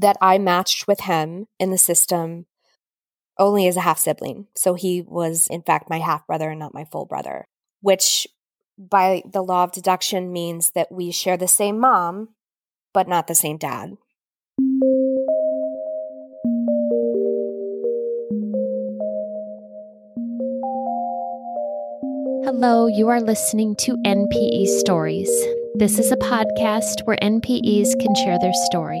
that 0.00 0.16
I 0.20 0.38
matched 0.38 0.88
with 0.88 1.00
him 1.00 1.46
in 1.58 1.70
the 1.70 1.78
system 1.78 2.46
only 3.38 3.66
as 3.68 3.76
a 3.76 3.82
half 3.82 3.98
sibling. 3.98 4.46
So 4.54 4.74
he 4.74 5.02
was, 5.02 5.46
in 5.48 5.62
fact, 5.62 5.90
my 5.90 5.98
half 5.98 6.26
brother 6.26 6.50
and 6.50 6.58
not 6.58 6.74
my 6.74 6.84
full 6.84 7.04
brother, 7.04 7.46
which 7.82 8.26
by 8.78 9.22
the 9.30 9.42
law 9.42 9.64
of 9.64 9.72
deduction 9.72 10.32
means 10.32 10.70
that 10.72 10.90
we 10.90 11.10
share 11.10 11.36
the 11.36 11.48
same 11.48 11.78
mom, 11.78 12.30
but 12.94 13.08
not 13.08 13.26
the 13.26 13.34
same 13.34 13.58
dad. 13.58 13.96
Hello, 22.44 22.86
you 22.86 23.08
are 23.08 23.20
listening 23.20 23.76
to 23.76 23.96
NPE 24.06 24.66
Stories. 24.80 25.30
This 25.74 25.98
is 25.98 26.10
a 26.10 26.16
podcast 26.16 27.04
where 27.04 27.18
NPEs 27.22 27.98
can 28.00 28.14
share 28.14 28.38
their 28.38 28.52
story. 28.70 29.00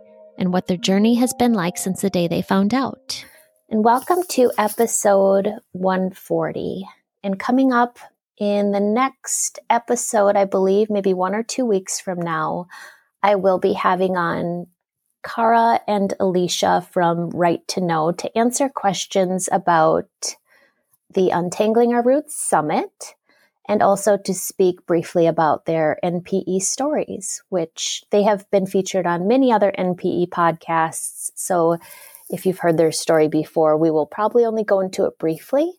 and 0.41 0.51
what 0.51 0.65
their 0.65 0.75
journey 0.75 1.13
has 1.13 1.35
been 1.35 1.53
like 1.53 1.77
since 1.77 2.01
the 2.01 2.09
day 2.09 2.27
they 2.27 2.41
found 2.41 2.73
out. 2.73 3.23
And 3.69 3.83
welcome 3.83 4.23
to 4.29 4.51
episode 4.57 5.53
140. 5.73 6.83
And 7.21 7.39
coming 7.39 7.71
up 7.71 7.99
in 8.39 8.71
the 8.71 8.79
next 8.79 9.59
episode, 9.69 10.35
I 10.35 10.45
believe, 10.45 10.89
maybe 10.89 11.13
one 11.13 11.35
or 11.35 11.43
two 11.43 11.63
weeks 11.63 11.99
from 11.99 12.19
now, 12.19 12.65
I 13.21 13.35
will 13.35 13.59
be 13.59 13.73
having 13.73 14.17
on 14.17 14.65
Cara 15.23 15.79
and 15.87 16.15
Alicia 16.19 16.87
from 16.91 17.29
Right 17.29 17.65
to 17.67 17.79
Know 17.79 18.11
to 18.11 18.35
answer 18.35 18.67
questions 18.67 19.47
about 19.51 20.09
the 21.13 21.29
Untangling 21.29 21.93
Our 21.93 22.01
Roots 22.01 22.35
Summit 22.35 23.13
and 23.71 23.81
also 23.81 24.17
to 24.17 24.33
speak 24.33 24.85
briefly 24.85 25.27
about 25.27 25.65
their 25.65 25.97
NPE 26.03 26.61
stories, 26.61 27.41
which 27.47 28.03
they 28.11 28.23
have 28.23 28.51
been 28.51 28.65
featured 28.65 29.07
on 29.07 29.29
many 29.29 29.49
other 29.49 29.71
NPE 29.79 30.27
podcasts. 30.27 31.31
So 31.35 31.77
if 32.29 32.45
you've 32.45 32.59
heard 32.59 32.75
their 32.75 32.91
story 32.91 33.29
before, 33.29 33.77
we 33.77 33.89
will 33.89 34.05
probably 34.05 34.43
only 34.43 34.65
go 34.65 34.81
into 34.81 35.05
it 35.05 35.17
briefly. 35.17 35.71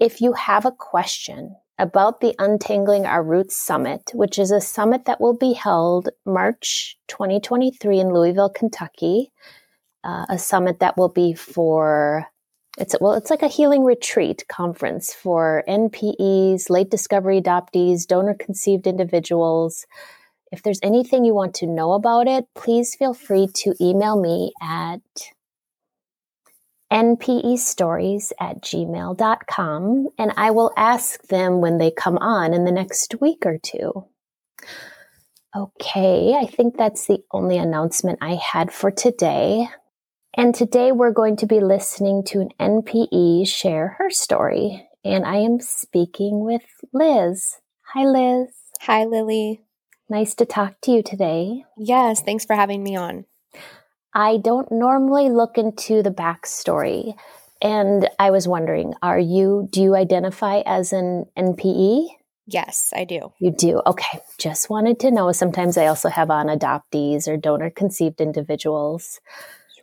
If 0.00 0.22
you 0.22 0.32
have 0.32 0.64
a 0.64 0.72
question 0.72 1.54
about 1.78 2.22
the 2.22 2.34
Untangling 2.38 3.04
Our 3.04 3.22
Roots 3.22 3.54
Summit, 3.54 4.12
which 4.14 4.38
is 4.38 4.50
a 4.50 4.58
summit 4.58 5.04
that 5.04 5.20
will 5.20 5.36
be 5.36 5.52
held 5.52 6.08
March 6.24 6.96
2023 7.08 8.00
in 8.00 8.14
Louisville, 8.14 8.48
Kentucky, 8.48 9.30
uh, 10.02 10.24
a 10.30 10.38
summit 10.38 10.80
that 10.80 10.96
will 10.96 11.10
be 11.10 11.34
for 11.34 12.28
it's 12.76 12.94
well, 13.00 13.14
it's 13.14 13.30
like 13.30 13.42
a 13.42 13.48
healing 13.48 13.84
retreat 13.84 14.44
conference 14.48 15.14
for 15.14 15.64
NPEs, 15.68 16.68
late 16.68 16.90
discovery 16.90 17.40
adoptees, 17.40 18.06
donor 18.06 18.34
conceived 18.34 18.86
individuals. 18.86 19.86
If 20.52 20.62
there's 20.62 20.80
anything 20.82 21.24
you 21.24 21.34
want 21.34 21.54
to 21.56 21.66
know 21.66 21.92
about 21.92 22.28
it, 22.28 22.46
please 22.54 22.94
feel 22.94 23.14
free 23.14 23.48
to 23.54 23.74
email 23.80 24.20
me 24.20 24.52
at 24.62 25.00
npestories 26.92 28.30
at 28.38 28.62
gmail.com 28.62 30.08
and 30.18 30.32
I 30.36 30.50
will 30.52 30.72
ask 30.76 31.20
them 31.24 31.60
when 31.60 31.78
they 31.78 31.90
come 31.90 32.16
on 32.18 32.54
in 32.54 32.64
the 32.64 32.70
next 32.70 33.16
week 33.20 33.44
or 33.44 33.58
two. 33.58 34.06
Okay, 35.54 36.34
I 36.34 36.46
think 36.46 36.76
that's 36.76 37.06
the 37.06 37.24
only 37.32 37.58
announcement 37.58 38.18
I 38.20 38.34
had 38.34 38.72
for 38.72 38.90
today. 38.90 39.68
And 40.38 40.54
today 40.54 40.92
we're 40.92 41.12
going 41.12 41.36
to 41.36 41.46
be 41.46 41.60
listening 41.60 42.22
to 42.24 42.40
an 42.40 42.50
NPE 42.60 43.48
share 43.48 43.96
her 43.98 44.10
story. 44.10 44.86
And 45.02 45.24
I 45.24 45.36
am 45.36 45.60
speaking 45.60 46.44
with 46.44 46.60
Liz. 46.92 47.56
Hi, 47.94 48.04
Liz. 48.04 48.50
Hi, 48.82 49.04
Lily. 49.06 49.62
Nice 50.10 50.34
to 50.34 50.44
talk 50.44 50.78
to 50.82 50.90
you 50.90 51.02
today. 51.02 51.64
Yes, 51.78 52.20
thanks 52.20 52.44
for 52.44 52.54
having 52.54 52.82
me 52.82 52.96
on. 52.96 53.24
I 54.12 54.36
don't 54.36 54.70
normally 54.70 55.30
look 55.30 55.56
into 55.56 56.02
the 56.02 56.10
backstory. 56.10 57.14
And 57.62 58.06
I 58.18 58.30
was 58.30 58.46
wondering, 58.46 58.92
are 59.00 59.18
you, 59.18 59.70
do 59.72 59.80
you 59.80 59.96
identify 59.96 60.60
as 60.66 60.92
an 60.92 61.24
NPE? 61.38 62.08
Yes, 62.46 62.92
I 62.94 63.04
do. 63.04 63.32
You 63.38 63.52
do? 63.52 63.80
Okay. 63.86 64.20
Just 64.38 64.68
wanted 64.68 65.00
to 65.00 65.10
know. 65.10 65.32
Sometimes 65.32 65.78
I 65.78 65.86
also 65.86 66.10
have 66.10 66.30
on 66.30 66.48
adoptees 66.48 67.26
or 67.26 67.38
donor 67.38 67.70
conceived 67.70 68.20
individuals. 68.20 69.18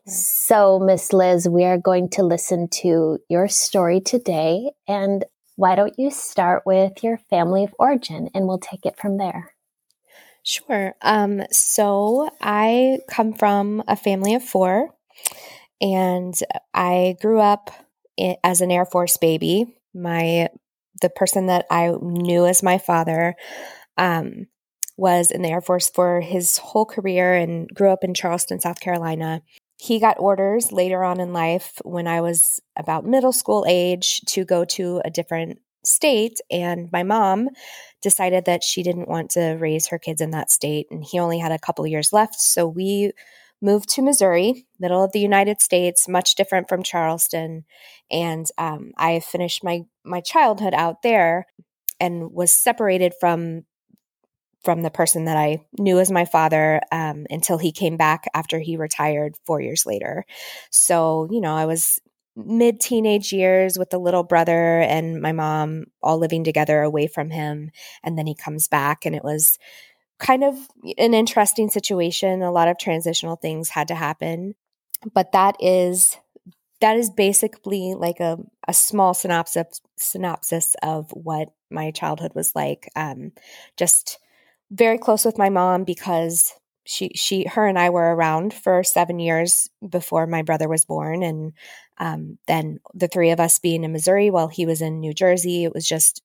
So, 0.06 0.80
Miss 0.80 1.14
Liz, 1.14 1.47
we 1.47 1.64
are 1.64 1.78
going 1.78 2.09
to 2.09 2.24
listen 2.24 2.68
to 2.81 3.19
your 3.30 3.47
story 3.47 4.02
today. 4.02 4.72
And 4.86 5.24
why 5.56 5.75
don't 5.75 5.97
you 5.97 6.12
start 6.12 6.64
with 6.66 7.03
your 7.03 7.18
family 7.30 7.64
of 7.64 7.74
origin 7.80 8.30
and 8.34 8.46
we'll 8.46 8.59
take 8.59 8.86
it 8.86 8.97
from 8.97 9.18
there? 9.18 9.53
Sure. 10.44 10.94
Um, 11.02 11.44
so, 11.52 12.30
I 12.42 13.00
come 13.09 13.31
from 13.31 13.81
a 13.88 13.96
family 13.96 14.36
of 14.36 14.44
four, 14.44 14.90
and 15.80 16.34
I 16.74 17.16
grew 17.22 17.40
up 17.40 17.72
in, 18.18 18.36
as 18.44 18.59
an 18.59 18.72
Air 18.72 18.86
Force 18.86 19.16
baby. 19.16 19.74
My 19.94 20.50
the 21.02 21.09
person 21.09 21.47
that 21.47 21.66
I 21.72 21.94
knew 22.02 22.46
as 22.46 22.62
my 22.62 22.78
father 22.78 23.36
um, 23.97 24.47
was 24.97 25.31
in 25.31 25.44
the 25.44 25.50
Air 25.50 25.62
Force 25.62 25.90
for 25.90 26.19
his 26.19 26.58
whole 26.58 26.86
career 26.86 27.34
and 27.34 27.69
grew 27.69 27.90
up 27.90 28.03
in 28.03 28.13
Charleston, 28.13 28.59
South 28.59 28.81
Carolina 28.81 29.42
he 29.83 29.99
got 29.99 30.17
orders 30.17 30.71
later 30.71 31.03
on 31.03 31.19
in 31.19 31.33
life 31.33 31.81
when 31.83 32.07
I 32.07 32.21
was 32.21 32.61
about 32.77 33.05
middle 33.05 33.33
school 33.33 33.66
age 33.67 34.21
to 34.27 34.45
go 34.45 34.63
to 34.63 35.01
a 35.03 35.09
different 35.09 35.59
state. 35.83 36.39
And 36.49 36.89
my 36.94 37.03
mom 37.03 37.49
decided 38.01 38.45
that 38.45 38.63
she 38.63 38.81
didn't 38.81 39.09
want 39.09 39.31
to 39.31 39.57
raise 39.59 39.88
her 39.88 39.99
kids 39.99 40.21
in 40.21 40.31
that 40.31 40.49
state. 40.49 40.88
And 40.89 41.03
he 41.03 41.19
only 41.19 41.38
had 41.38 41.51
a 41.51 41.59
couple 41.59 41.85
years 41.85 42.13
left. 42.13 42.39
So 42.39 42.66
we 42.66 43.11
moved 43.61 43.89
to 43.89 44.01
Missouri, 44.01 44.66
middle 44.79 45.03
of 45.03 45.11
the 45.11 45.19
United 45.19 45.59
States, 45.59 46.07
much 46.07 46.35
different 46.35 46.69
from 46.69 46.81
Charleston. 46.81 47.65
And 48.09 48.45
um, 48.57 48.94
I 48.97 49.19
finished 49.19 49.65
my, 49.65 49.81
my 50.05 50.21
childhood 50.21 50.73
out 50.73 51.01
there 51.01 51.45
and 52.00 52.31
was 52.31 52.53
separated 52.53 53.15
from 53.19 53.65
from 54.63 54.81
the 54.81 54.90
person 54.90 55.25
that 55.25 55.38
I 55.38 55.59
knew 55.78 56.00
as 56.00 56.09
my 56.12 56.25
father 56.25 56.81
um, 56.91 57.25
until 57.29 57.57
he 57.57 57.72
came 57.72 57.97
back 57.97 58.25
after 58.34 58.59
he 58.59 58.78
retired 58.78 59.35
four 59.46 59.59
years 59.59 59.85
later. 59.85 60.25
So, 60.69 61.28
you 61.31 61.41
know, 61.41 61.56
I 61.56 61.66
was 61.66 62.00
mid 62.35 62.79
teenage 62.79 63.31
years 63.31 63.78
with 63.78 63.90
the 63.90 64.00
little 64.00 64.24
brother 64.24 64.79
and 64.79 65.22
my 65.22 65.31
mom 65.31 65.85
all 66.01 66.18
living 66.18 66.44
together 66.44 66.81
away 66.81 67.07
from 67.07 67.29
him. 67.29 67.72
And 68.03 68.18
then 68.18 68.25
he 68.25 68.35
comes 68.35 68.68
back, 68.68 69.06
and 69.06 69.16
it 69.16 69.24
was 69.24 69.59
kind 70.19 70.44
of 70.44 70.56
an 70.97 71.13
interesting 71.13 71.69
situation. 71.69 72.41
A 72.41 72.51
lot 72.51 72.68
of 72.68 72.78
transitional 72.78 73.35
things 73.35 73.69
had 73.69 73.88
to 73.90 73.95
happen. 73.95 74.56
But 75.13 75.34
that 75.34 75.57
is 75.59 76.18
that 76.80 76.97
is 76.97 77.09
basically 77.09 77.94
like 77.94 78.19
a, 78.19 78.38
a 78.68 78.74
small 78.74 79.13
synopsis 79.13 79.81
synopsis 79.97 80.75
of 80.84 81.09
what 81.12 81.50
my 81.69 81.91
childhood 81.91 82.31
was 82.35 82.56
like. 82.56 82.90
Um, 82.95 83.31
just 83.78 84.19
very 84.73 84.97
close 84.97 85.23
with 85.23 85.38
my 85.38 85.50
mom 85.50 85.84
because 85.84 86.53
she 86.85 87.11
she 87.16 87.45
her 87.45 87.66
and 87.67 87.79
I 87.79 87.89
were 87.91 88.13
around 88.16 88.53
for 88.53 88.84
seven 88.84 89.19
years 89.19 89.69
before 89.88 90.28
my 90.28 90.41
brother 90.41 90.67
was 90.67 90.85
born, 90.85 91.23
and 91.23 91.53
um, 91.97 92.39
then 92.47 92.79
the 92.94 93.07
three 93.07 93.30
of 93.31 93.39
us 93.39 93.59
being 93.59 93.83
in 93.83 93.94
Missouri 93.94 94.30
while 94.30 94.48
he 94.48 94.65
was 94.65 94.81
in 94.81 95.00
New 95.00 95.13
Jersey, 95.13 95.63
it 95.63 95.74
was 95.74 95.88
just 95.88 96.21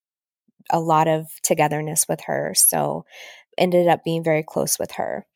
a 0.71 0.81
lot 0.81 1.07
of 1.07 1.27
togetherness 1.43 2.07
with 2.09 2.23
her. 2.23 2.53
So 2.57 3.05
ended 3.57 3.87
up 3.87 4.05
being 4.05 4.25
very 4.25 4.43
close 4.43 4.79
with 4.79 4.93
her. 4.93 5.27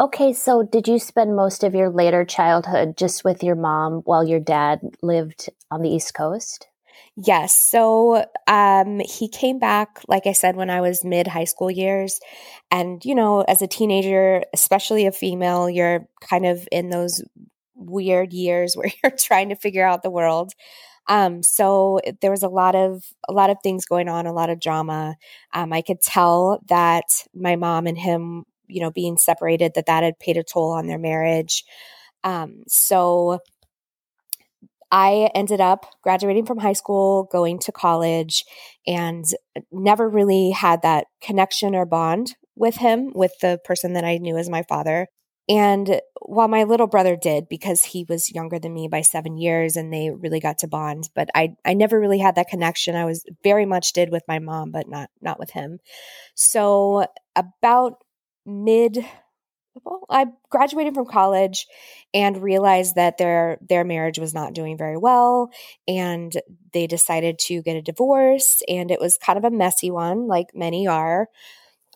Okay, 0.00 0.32
so 0.32 0.62
did 0.62 0.86
you 0.86 1.00
spend 1.00 1.34
most 1.34 1.64
of 1.64 1.74
your 1.74 1.90
later 1.90 2.24
childhood 2.24 2.96
just 2.96 3.24
with 3.24 3.42
your 3.42 3.56
mom 3.56 4.02
while 4.04 4.22
your 4.22 4.38
dad 4.38 4.80
lived 5.02 5.50
on 5.72 5.82
the 5.82 5.90
East 5.90 6.14
Coast? 6.14 6.68
Yes. 7.20 7.52
So 7.54 8.24
um, 8.46 9.00
he 9.00 9.28
came 9.28 9.58
back, 9.58 10.00
like 10.06 10.26
I 10.26 10.32
said, 10.32 10.54
when 10.54 10.70
I 10.70 10.80
was 10.80 11.04
mid 11.04 11.26
high 11.26 11.44
school 11.44 11.70
years. 11.70 12.20
And, 12.70 13.04
you 13.04 13.14
know, 13.14 13.42
as 13.42 13.60
a 13.60 13.66
teenager, 13.66 14.44
especially 14.54 15.06
a 15.06 15.12
female, 15.12 15.68
you're 15.68 16.06
kind 16.20 16.46
of 16.46 16.68
in 16.70 16.90
those 16.90 17.22
weird 17.74 18.32
years 18.32 18.74
where 18.76 18.90
you're 19.02 19.12
trying 19.18 19.48
to 19.48 19.56
figure 19.56 19.84
out 19.84 20.02
the 20.02 20.10
world. 20.10 20.52
Um, 21.08 21.42
so 21.42 22.00
there 22.22 22.30
was 22.30 22.42
a 22.44 22.48
lot 22.48 22.76
of 22.76 23.02
a 23.28 23.32
lot 23.32 23.50
of 23.50 23.58
things 23.62 23.86
going 23.86 24.08
on, 24.08 24.26
a 24.26 24.32
lot 24.32 24.50
of 24.50 24.60
drama. 24.60 25.16
Um, 25.54 25.72
I 25.72 25.82
could 25.82 26.02
tell 26.02 26.60
that 26.68 27.04
my 27.34 27.56
mom 27.56 27.86
and 27.86 27.98
him, 27.98 28.44
you 28.68 28.80
know, 28.82 28.90
being 28.92 29.18
separated, 29.18 29.72
that 29.74 29.86
that 29.86 30.04
had 30.04 30.20
paid 30.20 30.36
a 30.36 30.44
toll 30.44 30.72
on 30.72 30.86
their 30.86 30.98
marriage. 30.98 31.64
Um, 32.24 32.62
so 32.68 33.40
I 34.90 35.30
ended 35.34 35.60
up 35.60 35.86
graduating 36.02 36.46
from 36.46 36.58
high 36.58 36.72
school, 36.72 37.28
going 37.30 37.58
to 37.60 37.72
college, 37.72 38.44
and 38.86 39.24
never 39.70 40.08
really 40.08 40.50
had 40.50 40.82
that 40.82 41.06
connection 41.22 41.74
or 41.74 41.84
bond 41.84 42.36
with 42.56 42.76
him, 42.76 43.12
with 43.14 43.32
the 43.40 43.58
person 43.64 43.92
that 43.92 44.04
I 44.04 44.18
knew 44.18 44.36
as 44.36 44.48
my 44.48 44.62
father. 44.62 45.08
And 45.48 46.00
while 46.20 46.48
my 46.48 46.64
little 46.64 46.86
brother 46.86 47.16
did, 47.16 47.48
because 47.48 47.82
he 47.82 48.04
was 48.06 48.30
younger 48.30 48.58
than 48.58 48.74
me 48.74 48.86
by 48.86 49.00
seven 49.00 49.38
years 49.38 49.76
and 49.76 49.90
they 49.92 50.10
really 50.10 50.40
got 50.40 50.58
to 50.58 50.68
bond, 50.68 51.08
but 51.14 51.30
I, 51.34 51.54
I 51.64 51.72
never 51.72 51.98
really 51.98 52.18
had 52.18 52.34
that 52.34 52.48
connection. 52.48 52.94
I 52.94 53.06
was 53.06 53.24
very 53.42 53.64
much 53.64 53.94
did 53.94 54.10
with 54.10 54.24
my 54.28 54.40
mom, 54.40 54.70
but 54.72 54.88
not, 54.88 55.08
not 55.22 55.38
with 55.38 55.50
him. 55.50 55.78
So 56.34 57.06
about 57.34 58.04
mid, 58.44 58.98
I 60.10 60.26
graduated 60.50 60.94
from 60.94 61.06
college 61.06 61.66
and 62.14 62.42
realized 62.42 62.94
that 62.96 63.18
their, 63.18 63.58
their 63.66 63.84
marriage 63.84 64.18
was 64.18 64.34
not 64.34 64.54
doing 64.54 64.76
very 64.76 64.96
well. 64.96 65.50
And 65.86 66.32
they 66.72 66.86
decided 66.86 67.38
to 67.40 67.62
get 67.62 67.76
a 67.76 67.82
divorce 67.82 68.62
and 68.68 68.90
it 68.90 69.00
was 69.00 69.18
kind 69.18 69.38
of 69.38 69.44
a 69.44 69.50
messy 69.50 69.90
one, 69.90 70.26
like 70.26 70.48
many 70.54 70.86
are. 70.86 71.28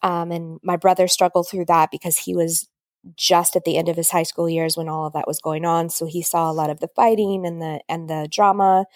Um, 0.03 0.33
and 0.33 0.59
my 0.63 0.77
brother 0.77 1.09
struggled 1.09 1.49
through 1.49 1.67
that 1.67 1.91
because 1.91 2.19
he 2.19 2.35
was 2.35 2.69
just 3.17 3.57
at 3.57 3.65
the 3.65 3.77
end 3.77 3.89
of 3.89 3.97
his 3.97 4.11
high 4.11 4.23
school 4.23 4.49
years 4.49 4.77
when 4.77 4.89
all 4.89 5.07
of 5.07 5.13
that 5.13 5.27
was 5.27 5.41
going 5.41 5.65
on. 5.65 5.89
So 5.91 6.07
he 6.07 6.23
saw 6.23 6.51
a 6.51 6.53
lot 6.53 6.71
of 6.71 6.81
the 6.81 6.89
fighting 6.95 7.47
and 7.47 7.61
the 7.61 7.81
and 7.89 8.09
the 8.09 8.29
drama. 8.31 8.87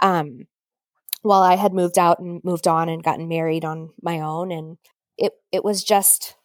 Um, 0.00 0.46
while 1.22 1.42
I 1.42 1.56
had 1.56 1.72
moved 1.72 1.98
out 1.98 2.18
and 2.18 2.42
moved 2.44 2.68
on 2.68 2.88
and 2.88 3.02
gotten 3.02 3.28
married 3.28 3.64
on 3.64 3.90
my 4.02 4.20
own, 4.20 4.52
and 4.52 4.76
it 5.16 5.32
it 5.52 5.64
was 5.64 5.82
just 5.82 6.36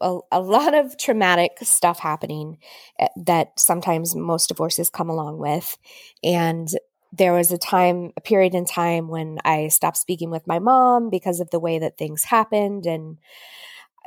a, 0.00 0.18
a 0.32 0.40
lot 0.40 0.74
of 0.74 0.96
traumatic 0.98 1.58
stuff 1.62 2.00
happening 2.00 2.58
eh, 2.98 3.08
that 3.16 3.58
sometimes 3.58 4.14
most 4.14 4.48
divorces 4.48 4.90
come 4.90 5.10
along 5.10 5.38
with, 5.38 5.76
and 6.22 6.68
there 7.12 7.32
was 7.32 7.50
a 7.50 7.58
time, 7.58 8.12
a 8.16 8.20
period 8.20 8.54
in 8.54 8.64
time 8.64 9.08
when 9.08 9.38
I 9.44 9.68
stopped 9.68 9.96
speaking 9.96 10.30
with 10.30 10.46
my 10.46 10.60
mom 10.60 11.10
because 11.10 11.40
of 11.40 11.50
the 11.50 11.58
way 11.58 11.78
that 11.80 11.98
things 11.98 12.24
happened 12.24 12.86
and 12.86 13.18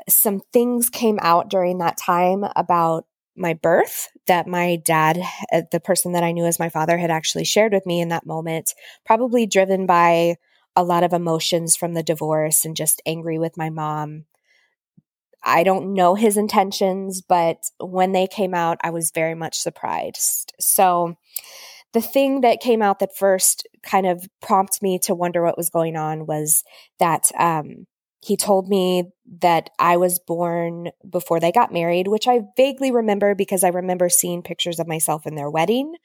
some 0.10 0.42
things 0.51 0.90
came 0.90 1.19
out 1.22 1.50
during 1.50 1.78
that 1.78 1.98
time 1.98 2.45
about 2.56 3.06
my 3.36 3.54
birth 3.54 4.10
that 4.28 4.48
my 4.48 4.75
dad, 4.75 5.22
uh, 5.51 5.62
the 5.72 5.80
person 5.80 6.12
that 6.12 6.24
I 6.24 6.31
knew 6.31 6.45
as 6.45 6.60
my 6.60 6.69
father, 6.69 6.98
had 6.98 7.12
actually 7.12 7.45
shared 7.45 7.74
with 7.74 7.86
me 7.86 8.00
in 8.00 8.10
that 8.10 8.25
moment, 8.25 8.74
probably 9.06 9.45
driven 9.48 9.86
by 9.86 10.36
a 10.75 10.84
lot 10.84 11.04
of 11.04 11.13
emotions 11.13 11.75
from 11.75 11.94
the 11.94 12.04
divorce 12.04 12.66
and 12.66 12.75
just 12.75 13.01
angry 13.06 13.40
with 13.40 13.57
my 13.57 13.69
mom. 13.69 14.25
I 15.44 15.63
don't 15.63 15.94
know 15.94 16.16
his 16.16 16.38
intentions, 16.38 17.22
but 17.22 17.57
when 17.80 18.12
they 18.12 18.28
came 18.28 18.54
out, 18.54 18.78
I 18.81 18.90
was 18.92 19.12
very 19.13 19.36
much 19.36 19.60
surprised. 19.60 20.54
So, 20.60 21.16
the 21.94 22.01
thing 22.01 22.42
that 22.42 22.60
came 22.60 22.81
out 22.81 23.00
that 23.00 23.16
first 23.16 23.68
kind 23.84 24.07
of 24.07 24.28
prompted 24.42 24.81
me 24.81 24.98
to 25.04 25.13
wonder 25.13 25.44
what 25.44 25.57
was 25.57 25.69
going 25.69 25.95
on 25.95 26.25
was 26.25 26.63
that 27.00 27.31
um, 27.38 27.86
he 28.19 28.38
told 28.38 28.68
me 28.68 29.12
that 29.42 29.69
I 29.78 29.98
was 29.98 30.18
born 30.18 30.90
before 31.07 31.40
they 31.40 31.51
got 31.51 31.74
married, 31.74 32.07
which 32.07 32.28
I 32.28 32.42
vaguely 32.56 32.92
remember 32.92 33.36
because 33.36 33.63
I 33.63 33.69
remember 33.69 34.10
seeing 34.10 34.42
pictures 34.42 34.80
of 34.80 34.88
myself 34.88 35.28
in 35.28 35.36
their 35.36 35.50
wedding. 35.50 35.95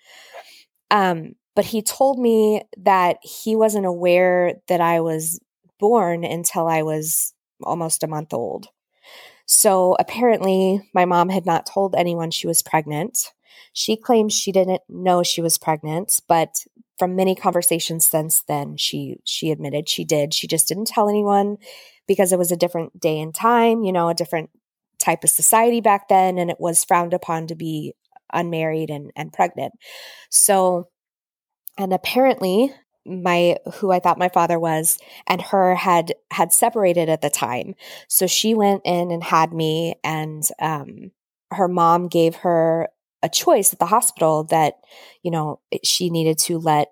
Um, 0.91 1.35
but 1.55 1.65
he 1.65 1.81
told 1.81 2.19
me 2.19 2.63
that 2.79 3.19
he 3.23 3.57
wasn't 3.57 3.87
aware 3.87 4.55
that 4.69 4.81
I 4.81 5.01
was 5.01 5.41
born 5.79 6.25
until 6.25 6.67
I 6.67 6.83
was 6.83 7.35
almost 7.63 8.03
a 8.03 8.09
month 8.09 8.35
old. 8.35 8.69
So 9.51 9.97
apparently, 9.99 10.89
my 10.93 11.07
mom 11.07 11.31
had 11.31 11.47
not 11.47 11.65
told 11.65 11.95
anyone 11.95 12.31
she 12.31 12.47
was 12.47 12.61
pregnant. 12.61 13.33
She 13.73 13.97
claims 13.97 14.35
she 14.35 14.53
didn't 14.53 14.83
know 14.91 15.23
she 15.23 15.41
was 15.41 15.57
pregnant, 15.57 16.21
but 16.29 16.55
from 16.99 17.17
many 17.17 17.35
conversations 17.35 18.05
since 18.07 18.43
then, 18.43 18.77
she 18.77 19.21
she 19.25 19.51
admitted 19.51 19.89
she 19.89 20.05
did. 20.05 20.35
She 20.35 20.47
just 20.47 20.69
didn't 20.69 20.89
tell 20.89 21.09
anyone 21.09 21.57
because 22.07 22.31
it 22.31 22.39
was 22.39 22.53
a 22.53 22.59
different 22.59 23.01
day 23.01 23.19
and 23.21 23.35
time, 23.35 23.85
you 23.85 23.93
know, 23.93 24.11
a 24.11 24.15
different 24.15 24.51
type 24.99 25.25
of 25.25 25.31
society 25.31 25.81
back 25.81 26.09
then, 26.09 26.37
and 26.37 26.51
it 26.51 26.61
was 26.61 26.85
frowned 26.85 27.15
upon 27.15 27.47
to 27.47 27.55
be 27.55 27.95
unmarried 28.31 28.91
and, 28.91 29.13
and 29.17 29.33
pregnant. 29.33 29.73
So, 30.29 30.89
and 31.79 31.95
apparently, 31.95 32.75
my 33.09 33.57
who 33.75 33.91
I 33.91 34.01
thought 34.01 34.19
my 34.19 34.29
father 34.29 34.59
was 34.59 34.99
and 35.27 35.41
her 35.43 35.75
had 35.75 36.13
had 36.31 36.53
separated 36.53 37.09
at 37.09 37.21
the 37.23 37.31
time. 37.31 37.75
So 38.09 38.27
she 38.27 38.55
went 38.55 38.83
in 38.85 39.11
and 39.11 39.23
had 39.23 39.53
me, 39.53 39.97
and 40.05 40.43
um, 40.61 41.13
her 41.51 41.69
mom 41.69 42.09
gave 42.09 42.37
her 42.37 42.89
a 43.23 43.29
choice 43.29 43.73
at 43.73 43.79
the 43.79 43.87
hospital 43.87 44.45
that 44.45 44.75
you 45.23 45.31
know 45.31 45.61
she 45.83 46.11
needed 46.11 46.39
to 46.39 46.59
let 46.59 46.89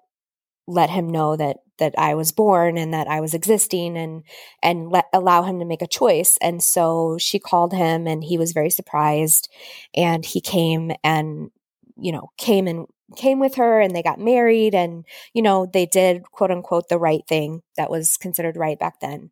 let 0.67 0.91
him 0.91 1.09
know 1.09 1.37
that 1.37 1.59
that 1.79 1.95
I 1.99 2.15
was 2.15 2.33
born 2.33 2.79
and 2.79 2.95
that 2.95 3.07
I 3.07 3.21
was 3.21 3.35
existing 3.35 3.97
and 3.97 4.23
and 4.63 4.91
let 4.91 5.07
allow 5.13 5.43
him 5.43 5.59
to 5.59 5.65
make 5.65 5.83
a 5.83 5.87
choice. 5.87 6.39
And 6.41 6.63
so 6.63 7.19
she 7.19 7.39
called 7.39 7.73
him 7.73 8.07
and 8.07 8.25
he 8.25 8.39
was 8.39 8.53
very 8.53 8.71
surprised 8.71 9.49
and 9.95 10.25
he 10.25 10.41
came 10.41 10.93
and 11.05 11.51
you 11.99 12.13
know 12.13 12.31
came 12.39 12.67
and 12.67 12.87
came 13.17 13.39
with 13.39 13.55
her 13.57 13.81
and 13.81 13.95
they 13.95 14.03
got 14.03 14.19
married 14.19 14.75
and 14.75 15.05
you 15.33 15.43
know 15.43 15.67
they 15.67 15.87
did 15.87 16.23
quote 16.25 16.51
unquote 16.51 16.89
the 16.89 16.99
right 16.99 17.27
thing 17.29 17.63
that 17.77 17.91
was 17.91 18.17
considered 18.17 18.57
right 18.57 18.79
back 18.79 19.01
then. 19.01 19.31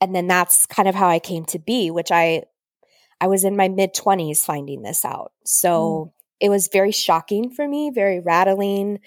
And 0.00 0.14
then 0.14 0.26
that's 0.26 0.66
kind 0.66 0.88
of 0.88 0.94
how 0.94 1.08
I 1.08 1.18
came 1.18 1.44
to 1.46 1.58
be, 1.58 1.90
which 1.90 2.10
I 2.10 2.42
I 3.20 3.28
was 3.28 3.44
in 3.44 3.56
my 3.56 3.68
mid 3.68 3.94
20s 3.94 4.38
finding 4.38 4.82
this 4.82 5.04
out. 5.04 5.32
So 5.44 6.10
mm. 6.10 6.12
it 6.40 6.50
was 6.50 6.68
very 6.68 6.92
shocking 6.92 7.50
for 7.50 7.66
me, 7.66 7.90
very 7.94 8.20
rattling 8.20 9.00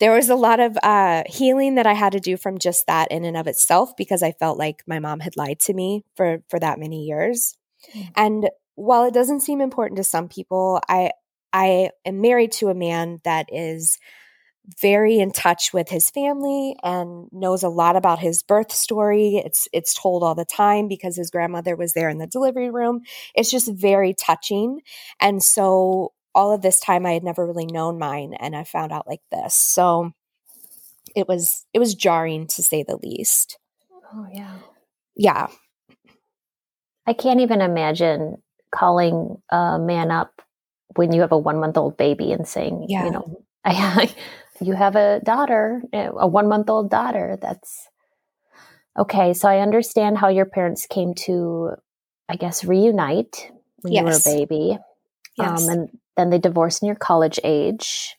there 0.00 0.12
was 0.12 0.30
a 0.30 0.34
lot 0.34 0.60
of 0.60 0.76
uh, 0.82 1.22
healing 1.26 1.74
that 1.74 1.86
I 1.86 1.92
had 1.92 2.12
to 2.12 2.20
do 2.20 2.36
from 2.36 2.58
just 2.58 2.86
that 2.86 3.12
in 3.12 3.24
and 3.24 3.36
of 3.36 3.46
itself 3.46 3.94
because 3.96 4.22
I 4.22 4.32
felt 4.32 4.58
like 4.58 4.82
my 4.86 4.98
mom 4.98 5.20
had 5.20 5.36
lied 5.36 5.60
to 5.60 5.74
me 5.74 6.04
for 6.16 6.42
for 6.48 6.58
that 6.58 6.78
many 6.80 7.04
years. 7.04 7.56
Mm-hmm. 7.94 8.08
And 8.16 8.50
while 8.74 9.04
it 9.04 9.14
doesn't 9.14 9.40
seem 9.40 9.60
important 9.60 9.98
to 9.98 10.04
some 10.04 10.28
people, 10.28 10.80
I 10.88 11.12
I 11.52 11.90
am 12.04 12.20
married 12.20 12.52
to 12.52 12.68
a 12.68 12.74
man 12.74 13.20
that 13.24 13.48
is 13.52 13.98
very 14.80 15.18
in 15.18 15.32
touch 15.32 15.72
with 15.72 15.88
his 15.88 16.10
family 16.10 16.76
and 16.82 17.28
knows 17.32 17.62
a 17.62 17.68
lot 17.68 17.96
about 17.96 18.18
his 18.18 18.42
birth 18.42 18.72
story. 18.72 19.36
It's 19.44 19.66
it's 19.72 19.94
told 19.94 20.22
all 20.22 20.34
the 20.34 20.44
time 20.44 20.88
because 20.88 21.16
his 21.16 21.30
grandmother 21.30 21.76
was 21.76 21.92
there 21.92 22.08
in 22.08 22.18
the 22.18 22.26
delivery 22.26 22.70
room. 22.70 23.00
It's 23.34 23.50
just 23.50 23.72
very 23.72 24.14
touching. 24.14 24.80
And 25.18 25.42
so 25.42 26.12
all 26.34 26.52
of 26.52 26.62
this 26.62 26.78
time 26.78 27.06
I 27.06 27.12
had 27.12 27.24
never 27.24 27.46
really 27.46 27.66
known 27.66 27.98
mine 27.98 28.34
and 28.38 28.54
I 28.54 28.64
found 28.64 28.92
out 28.92 29.08
like 29.08 29.22
this. 29.32 29.54
So 29.54 30.12
it 31.16 31.26
was 31.26 31.66
it 31.72 31.78
was 31.78 31.94
jarring 31.94 32.46
to 32.48 32.62
say 32.62 32.82
the 32.82 32.96
least. 32.96 33.58
Oh 34.12 34.26
yeah. 34.32 34.58
Yeah. 35.16 35.48
I 37.06 37.12
can't 37.12 37.40
even 37.40 37.60
imagine 37.60 38.42
calling 38.72 39.42
a 39.50 39.78
man 39.80 40.10
up 40.10 40.42
when 40.96 41.12
you 41.12 41.20
have 41.20 41.32
a 41.32 41.38
1 41.38 41.60
month 41.60 41.76
old 41.76 41.96
baby 41.96 42.32
and 42.32 42.46
saying, 42.46 42.86
yeah. 42.88 43.04
you 43.04 43.10
know, 43.10 43.42
I, 43.64 44.12
you 44.60 44.74
have 44.74 44.96
a 44.96 45.20
daughter, 45.24 45.82
a 45.92 46.26
1 46.26 46.48
month 46.48 46.68
old 46.70 46.90
daughter. 46.90 47.38
That's 47.40 47.88
Okay, 48.98 49.32
so 49.34 49.48
I 49.48 49.60
understand 49.60 50.18
how 50.18 50.28
your 50.28 50.46
parents 50.46 50.86
came 50.86 51.14
to 51.26 51.70
I 52.28 52.36
guess 52.36 52.64
reunite 52.64 53.50
when 53.80 53.92
yes. 53.92 54.00
you 54.00 54.04
were 54.04 54.12
a 54.12 54.38
baby. 54.38 54.78
Yes. 55.36 55.62
Um, 55.62 55.68
and 55.68 55.98
then 56.16 56.30
they 56.30 56.38
divorced 56.38 56.82
in 56.82 56.86
your 56.86 56.96
college 56.96 57.40
age. 57.42 58.16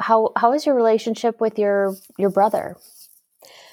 How 0.00 0.30
how 0.36 0.52
is 0.52 0.64
your 0.64 0.74
relationship 0.74 1.40
with 1.40 1.58
your 1.58 1.94
your 2.18 2.30
brother? 2.30 2.76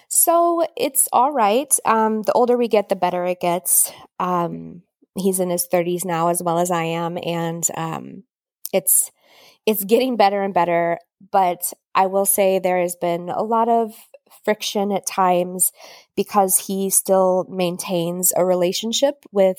So 0.10 0.66
it's 0.76 1.08
all 1.14 1.32
right. 1.32 1.74
Um, 1.86 2.24
the 2.24 2.34
older 2.34 2.58
we 2.58 2.68
get, 2.68 2.90
the 2.90 2.96
better 2.96 3.26
it 3.26 3.40
gets. 3.40 3.92
Um, 4.20 4.82
he's 5.18 5.40
in 5.40 5.50
his 5.50 5.68
30s 5.68 6.06
now, 6.06 6.28
as 6.30 6.44
well 6.44 6.60
as 6.60 6.72
I 6.72 6.84
am, 6.84 7.18
and 7.24 7.68
um, 7.76 8.24
it's 8.74 9.12
it's 9.66 9.84
getting 9.84 10.18
better 10.18 10.42
and 10.42 10.54
better. 10.54 11.00
But 11.32 11.74
I 11.94 12.08
will 12.08 12.26
say 12.26 12.60
there 12.60 12.82
has 12.82 12.96
been 12.96 13.30
a 13.30 13.44
lot 13.44 13.70
of 13.70 13.94
friction 14.44 14.92
at 14.92 15.08
times 15.08 15.72
because 16.16 16.68
he 16.68 16.90
still 16.90 17.46
maintains 17.50 18.34
a 18.36 18.46
relationship 18.46 19.26
with 19.32 19.58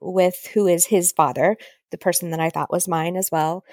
with 0.00 0.48
who 0.54 0.66
is 0.66 0.86
his 0.86 1.12
father, 1.12 1.56
the 1.90 1.98
person 1.98 2.30
that 2.30 2.40
I 2.40 2.50
thought 2.50 2.72
was 2.72 2.88
mine 2.88 3.16
as 3.16 3.30
well. 3.30 3.64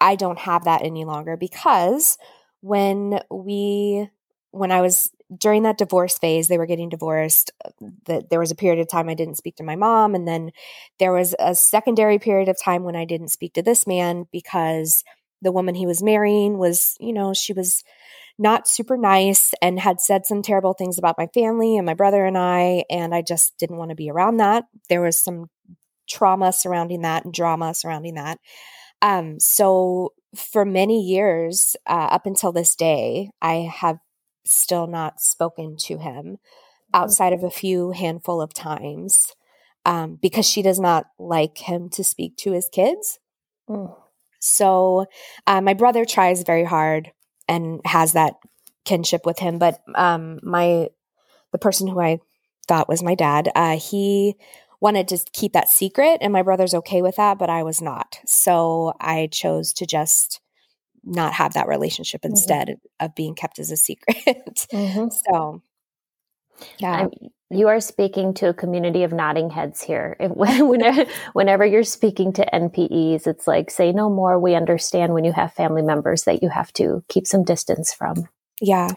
I 0.00 0.16
don't 0.16 0.38
have 0.38 0.64
that 0.64 0.82
any 0.82 1.04
longer 1.04 1.36
because 1.36 2.18
when 2.60 3.20
we 3.30 4.08
when 4.50 4.72
I 4.72 4.80
was 4.80 5.10
during 5.36 5.62
that 5.64 5.78
divorce 5.78 6.18
phase, 6.18 6.48
they 6.48 6.58
were 6.58 6.66
getting 6.66 6.88
divorced. 6.88 7.50
That 8.06 8.30
there 8.30 8.40
was 8.40 8.50
a 8.50 8.56
period 8.56 8.80
of 8.80 8.88
time 8.88 9.08
I 9.08 9.14
didn't 9.14 9.36
speak 9.36 9.56
to 9.56 9.64
my 9.64 9.76
mom, 9.76 10.14
and 10.14 10.26
then 10.26 10.50
there 10.98 11.12
was 11.12 11.34
a 11.38 11.54
secondary 11.54 12.18
period 12.18 12.48
of 12.48 12.60
time 12.62 12.84
when 12.84 12.96
I 12.96 13.04
didn't 13.04 13.28
speak 13.28 13.54
to 13.54 13.62
this 13.62 13.86
man 13.86 14.26
because 14.32 15.04
the 15.42 15.52
woman 15.52 15.74
he 15.74 15.86
was 15.86 16.02
marrying 16.02 16.58
was, 16.58 16.96
you 16.98 17.12
know, 17.12 17.32
she 17.32 17.52
was 17.52 17.84
not 18.38 18.68
super 18.68 18.96
nice 18.96 19.52
and 19.60 19.80
had 19.80 20.00
said 20.00 20.24
some 20.24 20.42
terrible 20.42 20.72
things 20.72 20.98
about 20.98 21.18
my 21.18 21.26
family 21.28 21.76
and 21.76 21.86
my 21.86 21.94
brother 21.94 22.24
and 22.24 22.38
I, 22.38 22.84
and 22.88 23.14
I 23.14 23.22
just 23.22 23.56
didn't 23.58 23.76
want 23.76 23.90
to 23.90 23.96
be 23.96 24.10
around 24.10 24.36
that. 24.38 24.64
There 24.88 25.00
was 25.00 25.20
some 25.20 25.50
trauma 26.08 26.52
surrounding 26.52 27.02
that 27.02 27.24
and 27.24 27.34
drama 27.34 27.74
surrounding 27.74 28.14
that. 28.14 28.38
Um, 29.02 29.38
so 29.38 30.12
for 30.34 30.64
many 30.64 31.02
years, 31.02 31.76
uh, 31.86 32.08
up 32.10 32.26
until 32.26 32.52
this 32.52 32.74
day, 32.74 33.30
I 33.40 33.70
have 33.72 33.98
still 34.48 34.86
not 34.86 35.20
spoken 35.20 35.76
to 35.76 35.98
him 35.98 36.38
outside 36.94 37.32
of 37.32 37.44
a 37.44 37.50
few 37.50 37.90
handful 37.90 38.40
of 38.40 38.54
times 38.54 39.34
um, 39.84 40.18
because 40.20 40.46
she 40.46 40.62
does 40.62 40.78
not 40.78 41.06
like 41.18 41.58
him 41.58 41.88
to 41.90 42.04
speak 42.04 42.36
to 42.36 42.52
his 42.52 42.68
kids. 42.70 43.18
Mm. 43.68 43.94
So 44.40 45.06
uh, 45.46 45.60
my 45.60 45.74
brother 45.74 46.04
tries 46.04 46.42
very 46.42 46.64
hard 46.64 47.12
and 47.48 47.80
has 47.84 48.12
that 48.12 48.34
kinship 48.84 49.26
with 49.26 49.38
him, 49.38 49.58
but 49.58 49.80
um, 49.94 50.40
my 50.42 50.88
the 51.52 51.58
person 51.58 51.88
who 51.88 52.00
I 52.00 52.18
thought 52.66 52.88
was 52.88 53.02
my 53.02 53.14
dad, 53.14 53.50
uh, 53.54 53.78
he 53.78 54.36
wanted 54.80 55.08
to 55.08 55.18
keep 55.32 55.54
that 55.54 55.68
secret, 55.68 56.18
and 56.20 56.32
my 56.32 56.42
brother's 56.42 56.74
okay 56.74 57.02
with 57.02 57.16
that, 57.16 57.38
but 57.38 57.50
I 57.50 57.62
was 57.62 57.80
not. 57.80 58.18
So 58.26 58.92
I 59.00 59.28
chose 59.32 59.72
to 59.74 59.86
just 59.86 60.40
not 61.08 61.32
have 61.34 61.54
that 61.54 61.68
relationship 61.68 62.22
mm-hmm. 62.22 62.32
instead 62.32 62.76
of 63.00 63.14
being 63.14 63.34
kept 63.34 63.58
as 63.58 63.70
a 63.70 63.76
secret. 63.76 64.16
mm-hmm. 64.72 65.08
So, 65.08 65.62
yeah. 66.78 66.92
I'm, 66.92 67.10
you 67.50 67.68
are 67.68 67.80
speaking 67.80 68.34
to 68.34 68.50
a 68.50 68.54
community 68.54 69.04
of 69.04 69.12
nodding 69.12 69.50
heads 69.50 69.82
here. 69.82 70.16
whenever, 70.20 71.06
whenever 71.32 71.64
you're 71.64 71.82
speaking 71.82 72.32
to 72.34 72.46
NPEs, 72.52 73.26
it's 73.26 73.46
like, 73.46 73.70
say 73.70 73.92
no 73.92 74.10
more. 74.10 74.38
We 74.38 74.54
understand 74.54 75.14
when 75.14 75.24
you 75.24 75.32
have 75.32 75.54
family 75.54 75.82
members 75.82 76.24
that 76.24 76.42
you 76.42 76.50
have 76.50 76.72
to 76.74 77.02
keep 77.08 77.26
some 77.26 77.44
distance 77.44 77.92
from. 77.92 78.28
Yeah. 78.60 78.90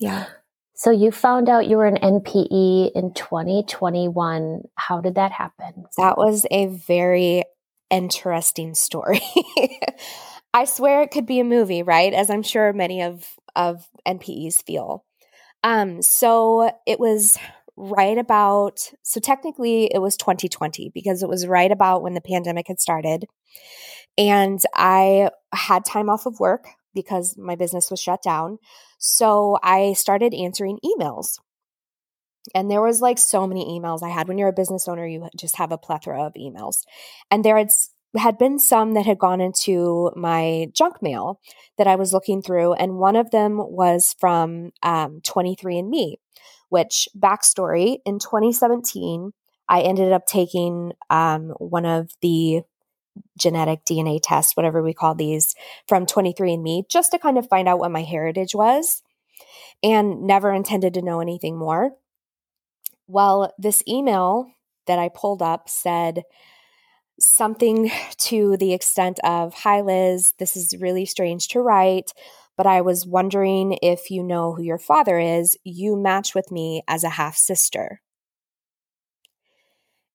Yeah. 0.00 0.26
So 0.74 0.90
you 0.90 1.10
found 1.10 1.48
out 1.48 1.68
you 1.68 1.78
were 1.78 1.86
an 1.86 1.96
NPE 1.96 2.92
in 2.94 3.14
2021. 3.14 4.62
How 4.74 5.00
did 5.00 5.14
that 5.14 5.32
happen? 5.32 5.86
That 5.96 6.18
was 6.18 6.44
a 6.50 6.66
very 6.66 7.44
interesting 7.88 8.74
story. 8.74 9.20
I 10.56 10.64
swear 10.64 11.02
it 11.02 11.10
could 11.10 11.26
be 11.26 11.38
a 11.38 11.44
movie, 11.44 11.82
right? 11.82 12.14
As 12.14 12.30
I'm 12.30 12.42
sure 12.42 12.72
many 12.72 13.02
of 13.02 13.28
of 13.54 13.86
NPEs 14.08 14.64
feel. 14.64 15.04
Um, 15.62 16.00
so 16.00 16.70
it 16.86 16.98
was 16.98 17.36
right 17.76 18.16
about 18.16 18.78
so 19.02 19.20
technically 19.20 19.90
it 19.92 19.98
was 19.98 20.16
2020 20.16 20.92
because 20.94 21.22
it 21.22 21.28
was 21.28 21.46
right 21.46 21.70
about 21.70 22.02
when 22.02 22.14
the 22.14 22.22
pandemic 22.22 22.68
had 22.68 22.80
started. 22.80 23.26
And 24.16 24.58
I 24.74 25.28
had 25.52 25.84
time 25.84 26.08
off 26.08 26.24
of 26.24 26.40
work 26.40 26.68
because 26.94 27.36
my 27.36 27.54
business 27.54 27.90
was 27.90 28.00
shut 28.00 28.22
down. 28.22 28.56
So 28.96 29.58
I 29.62 29.92
started 29.92 30.32
answering 30.32 30.78
emails. 30.82 31.38
And 32.54 32.70
there 32.70 32.80
was 32.80 33.02
like 33.02 33.18
so 33.18 33.46
many 33.46 33.66
emails 33.78 34.02
I 34.02 34.08
had. 34.08 34.26
When 34.26 34.38
you're 34.38 34.48
a 34.48 34.54
business 34.54 34.88
owner, 34.88 35.06
you 35.06 35.28
just 35.36 35.56
have 35.56 35.70
a 35.70 35.76
plethora 35.76 36.24
of 36.24 36.32
emails. 36.32 36.84
And 37.30 37.44
there 37.44 37.58
had 37.58 37.70
had 38.16 38.38
been 38.38 38.58
some 38.58 38.92
that 38.92 39.06
had 39.06 39.18
gone 39.18 39.40
into 39.40 40.10
my 40.16 40.68
junk 40.72 41.02
mail 41.02 41.40
that 41.78 41.86
I 41.86 41.96
was 41.96 42.12
looking 42.12 42.42
through, 42.42 42.74
and 42.74 42.98
one 42.98 43.16
of 43.16 43.30
them 43.30 43.58
was 43.58 44.14
from 44.18 44.72
um, 44.82 45.20
23andMe, 45.22 46.16
which 46.68 47.08
backstory 47.18 47.98
in 48.04 48.18
2017, 48.18 49.32
I 49.68 49.80
ended 49.82 50.12
up 50.12 50.26
taking 50.26 50.92
um, 51.10 51.50
one 51.58 51.86
of 51.86 52.10
the 52.20 52.62
genetic 53.38 53.84
DNA 53.84 54.20
tests, 54.22 54.56
whatever 54.56 54.82
we 54.82 54.94
call 54.94 55.14
these, 55.14 55.54
from 55.88 56.06
23andMe, 56.06 56.88
just 56.88 57.10
to 57.12 57.18
kind 57.18 57.38
of 57.38 57.48
find 57.48 57.68
out 57.68 57.78
what 57.78 57.90
my 57.90 58.02
heritage 58.02 58.54
was, 58.54 59.02
and 59.82 60.22
never 60.22 60.52
intended 60.52 60.94
to 60.94 61.02
know 61.02 61.20
anything 61.20 61.56
more. 61.56 61.92
Well, 63.06 63.52
this 63.58 63.82
email 63.88 64.50
that 64.86 64.98
I 64.98 65.08
pulled 65.08 65.42
up 65.42 65.68
said, 65.68 66.22
something 67.20 67.90
to 68.18 68.56
the 68.58 68.72
extent 68.72 69.18
of 69.24 69.54
Hi, 69.54 69.80
Liz, 69.80 70.34
this 70.38 70.56
is 70.56 70.74
really 70.80 71.06
strange 71.06 71.48
to 71.48 71.60
write, 71.60 72.12
but 72.56 72.66
I 72.66 72.80
was 72.80 73.06
wondering 73.06 73.78
if 73.82 74.10
you 74.10 74.22
know 74.22 74.52
who 74.54 74.62
your 74.62 74.78
father 74.78 75.18
is. 75.18 75.56
You 75.64 75.96
match 75.96 76.34
with 76.34 76.50
me 76.50 76.82
as 76.88 77.04
a 77.04 77.10
half 77.10 77.36
sister. 77.36 78.00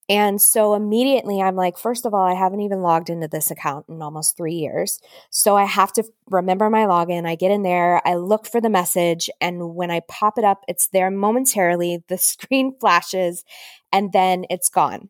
And 0.10 0.41
so 0.41 0.74
immediately 0.74 1.41
I'm 1.41 1.55
like, 1.55 1.77
first 1.77 2.05
of 2.05 2.13
all, 2.13 2.25
I 2.25 2.34
haven't 2.34 2.60
even 2.60 2.81
logged 2.81 3.10
into 3.10 3.29
this 3.29 3.50
account 3.50 3.86
in 3.88 4.01
almost 4.01 4.36
three 4.36 4.55
years. 4.55 5.00
So 5.29 5.55
I 5.55 5.63
have 5.63 5.93
to 5.93 6.03
remember 6.29 6.70
my 6.70 6.86
login. 6.86 7.25
I 7.25 7.36
get 7.36 7.51
in 7.51 7.63
there, 7.63 8.05
I 8.05 8.15
look 8.15 8.46
for 8.46 8.60
the 8.60 8.70
message, 8.70 9.29
and 9.39 9.74
when 9.74 9.89
I 9.89 10.01
pop 10.10 10.38
it 10.38 10.43
up, 10.43 10.65
it's 10.67 10.89
there 10.89 11.10
momentarily. 11.10 12.03
The 12.10 12.17
screen 12.17 12.75
flashes, 12.77 13.46
and 13.93 14.12
then 14.12 14.46
it's 14.50 14.67
gone. 14.67 15.10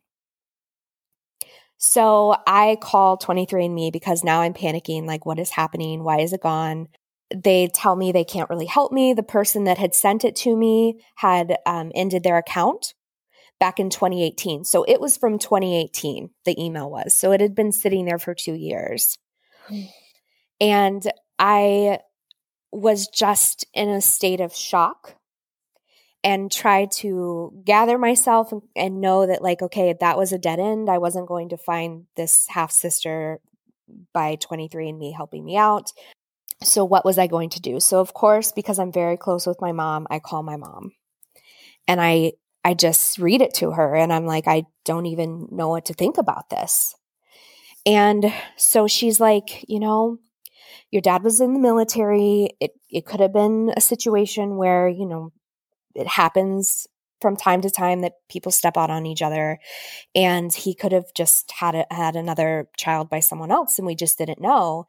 So 1.83 2.35
I 2.45 2.77
call 2.79 3.17
23andMe 3.17 3.91
because 3.91 4.23
now 4.23 4.41
I'm 4.41 4.53
panicking 4.53 5.07
like, 5.07 5.25
what 5.25 5.39
is 5.39 5.49
happening? 5.49 6.03
Why 6.03 6.19
is 6.19 6.31
it 6.31 6.41
gone? 6.43 6.89
They 7.35 7.69
tell 7.73 7.95
me 7.95 8.11
they 8.11 8.23
can't 8.23 8.51
really 8.51 8.67
help 8.67 8.91
me. 8.91 9.13
The 9.13 9.23
person 9.23 9.63
that 9.63 9.79
had 9.79 9.95
sent 9.95 10.23
it 10.23 10.35
to 10.37 10.55
me 10.55 11.01
had 11.15 11.57
um, 11.65 11.91
ended 11.95 12.21
their 12.21 12.37
account 12.37 12.93
back 13.59 13.79
in 13.79 13.89
2018. 13.89 14.63
So 14.63 14.83
it 14.83 15.01
was 15.01 15.17
from 15.17 15.39
2018, 15.39 16.29
the 16.45 16.63
email 16.63 16.87
was. 16.87 17.15
So 17.15 17.31
it 17.31 17.41
had 17.41 17.55
been 17.55 17.71
sitting 17.71 18.05
there 18.05 18.19
for 18.19 18.35
two 18.35 18.53
years. 18.53 19.17
And 20.59 21.11
I 21.39 21.97
was 22.71 23.07
just 23.07 23.65
in 23.73 23.89
a 23.89 23.99
state 23.99 24.39
of 24.39 24.53
shock 24.53 25.15
and 26.23 26.51
try 26.51 26.85
to 26.85 27.51
gather 27.65 27.97
myself 27.97 28.51
and, 28.51 28.61
and, 28.75 29.01
know 29.01 29.25
that 29.25 29.41
like 29.41 29.61
okay 29.61 29.95
that 29.99 30.17
was 30.17 30.31
a 30.31 30.37
dead 30.37 30.59
end. 30.59 30.89
I 30.89 30.99
wasn't 30.99 31.27
going 31.27 31.49
to 31.49 31.57
find 31.57 32.05
this 32.15 32.47
half 32.47 32.71
sister 32.71 33.39
by 34.13 34.37
23andMe 34.37 35.15
helping 35.15 35.43
me 35.43 35.57
out. 35.57 35.91
So 36.63 36.85
what 36.85 37.05
was 37.05 37.17
i 37.17 37.27
going 37.27 37.49
to 37.51 37.61
do? 37.61 37.79
So 37.79 37.99
of 37.99 38.13
course 38.13 38.51
because 38.51 38.79
i'm 38.79 38.91
very 38.91 39.17
close 39.17 39.47
with 39.47 39.61
my 39.61 39.71
mom 39.71 40.07
i 40.09 40.19
call 40.19 40.43
my 40.43 40.57
mom. 40.57 40.91
And 41.87 41.99
i 42.01 42.33
i 42.63 42.73
just 42.73 43.17
read 43.17 43.41
it 43.41 43.55
to 43.55 43.71
her 43.71 43.95
and 43.95 44.13
i'm 44.13 44.25
like 44.25 44.47
i 44.47 44.63
don't 44.85 45.07
even 45.07 45.47
know 45.51 45.69
what 45.69 45.85
to 45.85 45.93
think 45.93 46.17
about 46.17 46.49
this. 46.49 46.95
And 47.85 48.31
so 48.57 48.87
she's 48.87 49.19
like 49.19 49.65
you 49.67 49.79
know 49.79 50.19
your 50.91 51.01
dad 51.01 51.23
was 51.23 51.39
in 51.39 51.53
the 51.53 51.59
military. 51.59 52.51
It 52.59 52.71
it 52.89 53.05
could 53.05 53.21
have 53.21 53.33
been 53.33 53.73
a 53.75 53.81
situation 53.81 54.57
where 54.57 54.87
you 54.87 55.05
know 55.05 55.31
it 55.95 56.07
happens 56.07 56.87
from 57.21 57.37
time 57.37 57.61
to 57.61 57.69
time 57.69 58.01
that 58.01 58.15
people 58.27 58.51
step 58.51 58.75
out 58.75 58.89
on 58.89 59.05
each 59.05 59.21
other. 59.21 59.59
And 60.15 60.53
he 60.53 60.73
could 60.73 60.91
have 60.91 61.13
just 61.15 61.51
had 61.51 61.75
a, 61.75 61.85
had 61.91 62.15
another 62.15 62.67
child 62.77 63.09
by 63.09 63.19
someone 63.19 63.51
else 63.51 63.77
and 63.77 63.85
we 63.85 63.95
just 63.95 64.17
didn't 64.17 64.41
know. 64.41 64.87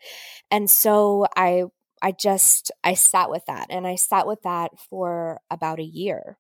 And 0.51 0.71
so 0.71 1.27
i 1.37 1.65
i 2.01 2.11
just 2.11 2.73
i 2.83 2.95
sat 2.95 3.31
with 3.31 3.45
that 3.47 3.67
and 3.71 3.87
i 3.87 3.95
sat 3.95 4.27
with 4.27 4.43
that 4.43 4.73
for 4.91 5.41
about 5.51 5.79
a 5.79 5.85
year. 5.85 6.39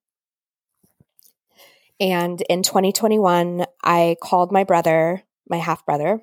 And 2.01 2.41
in 2.49 2.63
2021 2.63 3.67
i 3.85 4.17
called 4.23 4.51
my 4.51 4.65
brother 4.65 5.23
my 5.49 5.59
half 5.59 5.85
brother 5.85 6.21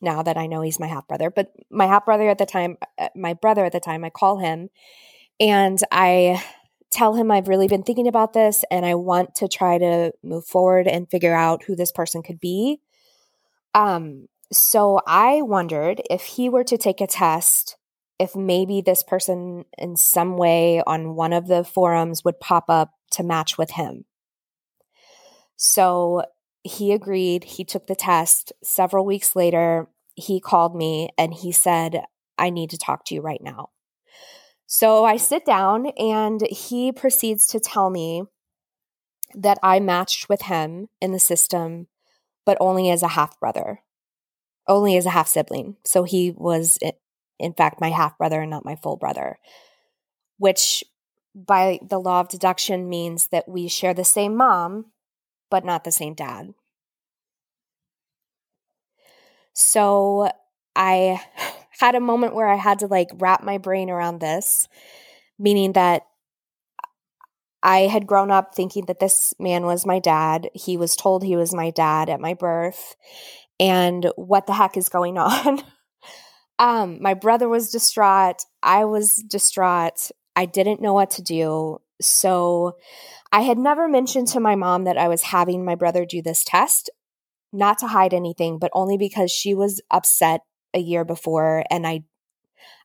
now 0.00 0.22
that 0.22 0.36
i 0.36 0.46
know 0.46 0.62
he's 0.62 0.80
my 0.80 0.86
half 0.86 1.06
brother 1.06 1.30
but 1.30 1.52
my 1.70 1.86
half 1.86 2.04
brother 2.04 2.28
at 2.28 2.38
the 2.38 2.46
time 2.46 2.78
uh, 2.98 3.08
my 3.14 3.34
brother 3.34 3.64
at 3.64 3.72
the 3.72 3.80
time 3.80 4.04
i 4.04 4.10
call 4.10 4.38
him 4.38 4.70
and 5.38 5.78
i 5.92 6.42
tell 6.90 7.14
him 7.14 7.30
I've 7.30 7.48
really 7.48 7.68
been 7.68 7.82
thinking 7.82 8.08
about 8.08 8.32
this 8.32 8.64
and 8.70 8.84
I 8.84 8.94
want 8.94 9.34
to 9.36 9.48
try 9.48 9.78
to 9.78 10.12
move 10.22 10.44
forward 10.44 10.86
and 10.86 11.10
figure 11.10 11.34
out 11.34 11.64
who 11.64 11.76
this 11.76 11.92
person 11.92 12.22
could 12.22 12.40
be. 12.40 12.80
Um, 13.74 14.26
so 14.52 15.00
I 15.06 15.42
wondered 15.42 16.02
if 16.10 16.22
he 16.22 16.48
were 16.48 16.64
to 16.64 16.76
take 16.76 17.00
a 17.00 17.06
test, 17.06 17.76
if 18.18 18.34
maybe 18.34 18.80
this 18.80 19.02
person 19.02 19.64
in 19.78 19.96
some 19.96 20.36
way 20.36 20.82
on 20.86 21.14
one 21.14 21.32
of 21.32 21.46
the 21.46 21.62
forums 21.62 22.24
would 22.24 22.40
pop 22.40 22.64
up 22.68 22.90
to 23.12 23.22
match 23.22 23.56
with 23.56 23.72
him. 23.72 24.04
So 25.56 26.24
he 26.62 26.92
agreed. 26.92 27.44
He 27.44 27.64
took 27.64 27.86
the 27.86 27.94
test. 27.94 28.52
Several 28.62 29.04
weeks 29.04 29.36
later, 29.36 29.88
he 30.14 30.40
called 30.40 30.74
me 30.74 31.10
and 31.16 31.32
he 31.32 31.52
said, 31.52 32.02
I 32.36 32.50
need 32.50 32.70
to 32.70 32.78
talk 32.78 33.04
to 33.06 33.14
you 33.14 33.20
right 33.20 33.40
now. 33.42 33.70
So 34.72 35.04
I 35.04 35.16
sit 35.16 35.44
down 35.44 35.86
and 35.98 36.42
he 36.42 36.92
proceeds 36.92 37.48
to 37.48 37.58
tell 37.58 37.90
me 37.90 38.22
that 39.34 39.58
I 39.64 39.80
matched 39.80 40.28
with 40.28 40.42
him 40.42 40.88
in 41.00 41.10
the 41.10 41.18
system, 41.18 41.88
but 42.46 42.56
only 42.60 42.88
as 42.88 43.02
a 43.02 43.08
half 43.08 43.40
brother, 43.40 43.80
only 44.68 44.96
as 44.96 45.06
a 45.06 45.10
half 45.10 45.26
sibling. 45.26 45.74
So 45.84 46.04
he 46.04 46.30
was, 46.30 46.78
in 47.40 47.52
fact, 47.52 47.80
my 47.80 47.90
half 47.90 48.16
brother 48.16 48.42
and 48.42 48.50
not 48.50 48.64
my 48.64 48.76
full 48.76 48.96
brother, 48.96 49.40
which 50.38 50.84
by 51.34 51.80
the 51.82 51.98
law 51.98 52.20
of 52.20 52.28
deduction 52.28 52.88
means 52.88 53.26
that 53.32 53.48
we 53.48 53.66
share 53.66 53.92
the 53.92 54.04
same 54.04 54.36
mom, 54.36 54.92
but 55.50 55.64
not 55.64 55.82
the 55.82 55.90
same 55.90 56.14
dad. 56.14 56.54
So 59.52 60.30
I 60.76 61.20
had 61.80 61.94
a 61.94 62.00
moment 62.00 62.34
where 62.34 62.48
I 62.48 62.56
had 62.56 62.78
to 62.80 62.86
like 62.86 63.08
wrap 63.14 63.42
my 63.42 63.58
brain 63.58 63.88
around 63.88 64.20
this, 64.20 64.68
meaning 65.38 65.72
that 65.72 66.02
I 67.62 67.80
had 67.80 68.06
grown 68.06 68.30
up 68.30 68.54
thinking 68.54 68.84
that 68.86 69.00
this 69.00 69.34
man 69.38 69.64
was 69.64 69.86
my 69.86 69.98
dad. 69.98 70.50
He 70.54 70.76
was 70.76 70.94
told 70.94 71.22
he 71.22 71.36
was 71.36 71.54
my 71.54 71.70
dad 71.70 72.08
at 72.08 72.20
my 72.20 72.34
birth. 72.34 72.96
And 73.58 74.10
what 74.16 74.46
the 74.46 74.54
heck 74.54 74.76
is 74.76 74.88
going 74.88 75.18
on? 75.18 75.62
Um, 76.58 76.98
my 77.00 77.14
brother 77.14 77.48
was 77.48 77.70
distraught. 77.70 78.42
I 78.62 78.84
was 78.84 79.16
distraught. 79.16 80.10
I 80.36 80.44
didn't 80.44 80.82
know 80.82 80.92
what 80.92 81.10
to 81.12 81.22
do. 81.22 81.78
So 82.02 82.76
I 83.32 83.40
had 83.40 83.56
never 83.56 83.88
mentioned 83.88 84.28
to 84.28 84.40
my 84.40 84.54
mom 84.54 84.84
that 84.84 84.98
I 84.98 85.08
was 85.08 85.22
having 85.22 85.64
my 85.64 85.74
brother 85.74 86.04
do 86.04 86.20
this 86.20 86.44
test, 86.44 86.90
not 87.52 87.78
to 87.78 87.86
hide 87.86 88.12
anything, 88.12 88.58
but 88.58 88.70
only 88.74 88.98
because 88.98 89.30
she 89.30 89.54
was 89.54 89.80
upset 89.90 90.42
a 90.74 90.78
year 90.78 91.04
before 91.04 91.64
and 91.70 91.86
I 91.86 92.04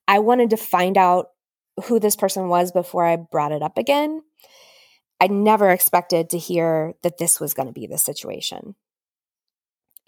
I 0.07 0.19
wanted 0.19 0.51
to 0.51 0.57
find 0.57 0.97
out 0.97 1.29
who 1.85 1.99
this 1.99 2.15
person 2.15 2.47
was 2.47 2.71
before 2.71 3.05
I 3.05 3.15
brought 3.15 3.51
it 3.51 3.61
up 3.61 3.77
again. 3.77 4.21
I 5.19 5.27
never 5.27 5.71
expected 5.71 6.29
to 6.29 6.37
hear 6.37 6.93
that 7.03 7.17
this 7.17 7.39
was 7.39 7.53
going 7.53 7.67
to 7.67 7.73
be 7.73 7.87
the 7.87 7.97
situation. 7.97 8.75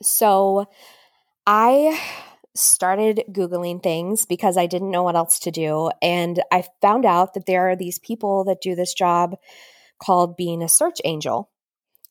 So 0.01 0.67
I 1.45 1.99
started 2.55 3.23
Googling 3.31 3.81
things 3.81 4.25
because 4.25 4.57
I 4.57 4.65
didn't 4.65 4.91
know 4.91 5.03
what 5.03 5.15
else 5.15 5.39
to 5.39 5.51
do. 5.51 5.91
And 6.01 6.41
I 6.51 6.65
found 6.81 7.05
out 7.05 7.33
that 7.33 7.45
there 7.45 7.69
are 7.69 7.75
these 7.75 7.99
people 7.99 8.43
that 8.45 8.61
do 8.61 8.75
this 8.75 8.93
job 8.93 9.37
called 9.99 10.37
being 10.37 10.61
a 10.61 10.69
search 10.69 10.99
angel. 11.05 11.49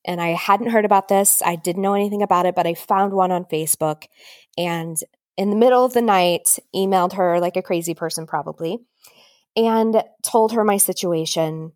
And 0.05 0.21
I 0.21 0.29
hadn't 0.29 0.71
heard 0.71 0.85
about 0.85 1.09
this. 1.09 1.43
I 1.45 1.57
didn't 1.57 1.83
know 1.83 1.95
anything 1.95 2.23
about 2.23 2.47
it, 2.47 2.55
but 2.55 2.67
I 2.67 2.75
found 2.75 3.13
one 3.13 3.33
on 3.33 3.45
Facebook 3.45 4.05
and 4.57 4.97
in 5.37 5.51
the 5.51 5.57
middle 5.57 5.85
of 5.85 5.93
the 5.93 6.03
night 6.03 6.59
emailed 6.75 7.15
her 7.15 7.41
like 7.41 7.57
a 7.57 7.63
crazy 7.63 7.95
person 7.95 8.27
probably 8.27 8.79
and 9.57 10.03
told 10.23 10.53
her 10.53 10.65
my 10.65 10.77
situation 10.77 11.73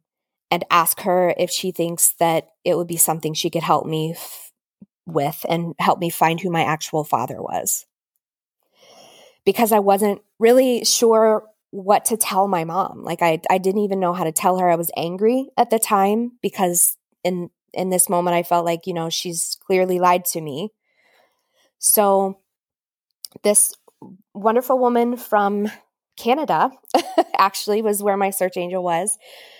and 0.50 0.64
asked 0.70 1.02
her 1.02 1.34
if 1.36 1.50
she 1.50 1.70
thinks 1.70 2.14
that 2.18 2.48
it 2.64 2.76
would 2.76 2.88
be 2.88 2.96
something 2.96 3.34
she 3.34 3.50
could 3.50 3.62
help 3.62 3.86
me 3.86 4.12
f- 4.16 4.52
with 5.06 5.44
and 5.48 5.74
help 5.78 5.98
me 5.98 6.10
find 6.10 6.40
who 6.40 6.50
my 6.50 6.64
actual 6.64 7.04
father 7.04 7.40
was 7.40 7.86
because 9.44 9.72
I 9.72 9.78
wasn't 9.78 10.20
really 10.38 10.84
sure 10.84 11.46
what 11.70 12.04
to 12.06 12.16
tell 12.16 12.48
my 12.48 12.64
mom. 12.64 13.04
Like 13.04 13.22
I 13.22 13.40
I 13.48 13.58
didn't 13.58 13.82
even 13.82 14.00
know 14.00 14.12
how 14.12 14.24
to 14.24 14.32
tell 14.32 14.58
her 14.58 14.68
I 14.68 14.76
was 14.76 14.90
angry 14.96 15.48
at 15.56 15.70
the 15.70 15.78
time 15.78 16.32
because 16.42 16.96
in 17.24 17.50
in 17.72 17.90
this 17.90 18.08
moment 18.08 18.34
I 18.34 18.42
felt 18.42 18.64
like, 18.64 18.86
you 18.86 18.94
know, 18.94 19.10
she's 19.10 19.56
clearly 19.64 19.98
lied 19.98 20.24
to 20.26 20.40
me. 20.40 20.70
So 21.78 22.39
this 23.42 23.74
wonderful 24.34 24.78
woman 24.78 25.16
from 25.16 25.70
Canada 26.16 26.70
actually 27.38 27.82
was 27.82 28.02
where 28.02 28.16
my 28.16 28.30
search 28.30 28.56
angel 28.56 28.82
was. 28.82 29.16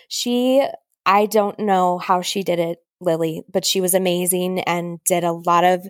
She 0.09 0.67
I 1.07 1.27
don't 1.27 1.59
know 1.59 1.99
how 1.99 2.21
she 2.21 2.43
did 2.43 2.59
it, 2.59 2.79
Lily, 3.01 3.43
but 3.51 3.65
she 3.65 3.81
was 3.81 3.95
amazing 3.95 4.61
and 4.61 5.03
did 5.05 5.25
a 5.25 5.33
lot 5.33 5.65
of 5.65 5.87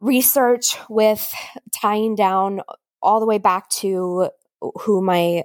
research 0.00 0.76
with 0.88 1.32
tying 1.72 2.14
down 2.16 2.60
all 3.02 3.20
the 3.20 3.26
way 3.26 3.38
back 3.38 3.68
to 3.68 4.30
who 4.80 5.00
my 5.00 5.44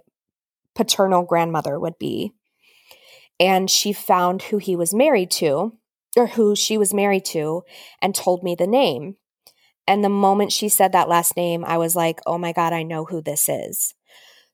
paternal 0.73 1.23
grandmother 1.23 1.79
would 1.79 1.97
be. 1.99 2.33
And 3.39 3.69
she 3.69 3.93
found 3.93 4.43
who 4.43 4.57
he 4.57 4.75
was 4.75 4.93
married 4.93 5.31
to, 5.31 5.73
or 6.15 6.27
who 6.27 6.55
she 6.55 6.77
was 6.77 6.93
married 6.93 7.25
to, 7.25 7.63
and 8.01 8.15
told 8.15 8.43
me 8.43 8.55
the 8.55 8.67
name. 8.67 9.17
And 9.87 10.03
the 10.03 10.09
moment 10.09 10.51
she 10.51 10.69
said 10.69 10.91
that 10.93 11.09
last 11.09 11.35
name, 11.37 11.63
I 11.65 11.77
was 11.77 11.95
like, 11.95 12.19
oh 12.25 12.37
my 12.37 12.51
God, 12.51 12.73
I 12.73 12.83
know 12.83 13.05
who 13.05 13.21
this 13.21 13.47
is. 13.49 13.93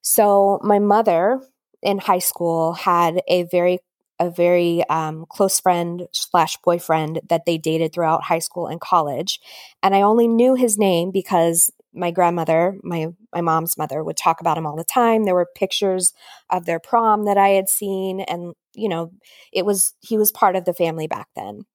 So 0.01 0.59
my 0.63 0.79
mother 0.79 1.41
in 1.81 2.00
high 2.00 2.19
school 2.19 2.73
had 2.73 3.21
a 3.27 3.43
very 3.43 3.79
a 4.19 4.29
very 4.29 4.88
um, 4.88 5.25
close 5.29 5.59
friend 5.59 6.07
slash 6.11 6.55
boyfriend 6.63 7.21
that 7.29 7.45
they 7.47 7.57
dated 7.57 7.91
throughout 7.91 8.23
high 8.23 8.38
school 8.38 8.67
and 8.67 8.79
college 8.79 9.39
and 9.81 9.95
i 9.95 10.01
only 10.03 10.27
knew 10.27 10.53
his 10.53 10.77
name 10.77 11.09
because 11.09 11.71
my 11.93 12.11
grandmother, 12.11 12.77
my 12.83 13.07
my 13.33 13.41
mom's 13.41 13.77
mother 13.77 14.03
would 14.03 14.17
talk 14.17 14.39
about 14.41 14.57
him 14.57 14.65
all 14.65 14.75
the 14.75 14.83
time. 14.83 15.25
There 15.25 15.35
were 15.35 15.47
pictures 15.55 16.13
of 16.50 16.65
their 16.65 16.79
prom 16.79 17.25
that 17.25 17.38
I 17.38 17.50
had 17.50 17.69
seen 17.69 18.21
and 18.21 18.53
you 18.73 18.88
know, 18.88 19.11
it 19.51 19.65
was 19.65 19.93
he 20.00 20.17
was 20.17 20.31
part 20.31 20.55
of 20.55 20.65
the 20.65 20.73
family 20.73 21.07
back 21.07 21.27
then. 21.35 21.65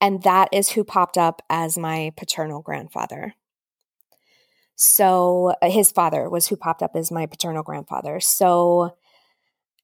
And 0.00 0.22
that 0.22 0.48
is 0.52 0.70
who 0.70 0.84
popped 0.84 1.16
up 1.16 1.42
as 1.48 1.78
my 1.78 2.12
paternal 2.16 2.60
grandfather. 2.60 3.34
So 4.76 5.54
uh, 5.62 5.70
his 5.70 5.90
father 5.90 6.28
was 6.28 6.46
who 6.46 6.56
popped 6.56 6.82
up 6.82 6.94
as 6.94 7.10
my 7.10 7.26
paternal 7.26 7.62
grandfather. 7.62 8.20
So 8.20 8.96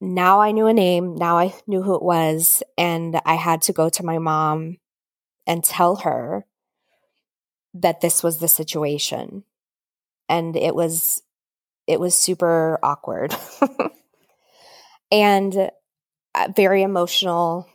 now 0.01 0.40
I 0.40 0.53
knew 0.53 0.66
a 0.66 0.75
name, 0.75 1.14
now 1.14 1.38
I 1.38 1.55
knew 1.66 1.83
who 1.83 1.94
it 1.94 2.03
was, 2.03 2.62
and 2.77 3.18
I 3.25 3.35
had 3.35 3.62
to 3.62 3.72
go 3.72 3.88
to 3.88 4.05
my 4.05 4.18
mom 4.18 4.79
and 5.46 5.64
tell 5.64 5.96
her 5.96 6.44
that 7.75 8.01
this 8.01 8.22
was 8.22 8.38
the 8.38 8.48
situation. 8.48 9.44
And 10.29 10.57
it 10.57 10.75
was 10.75 11.22
it 11.87 11.98
was 11.98 12.14
super 12.14 12.79
awkward. 12.83 13.35
and 15.11 15.70
uh, 16.35 16.48
very 16.55 16.83
emotional. 16.83 17.68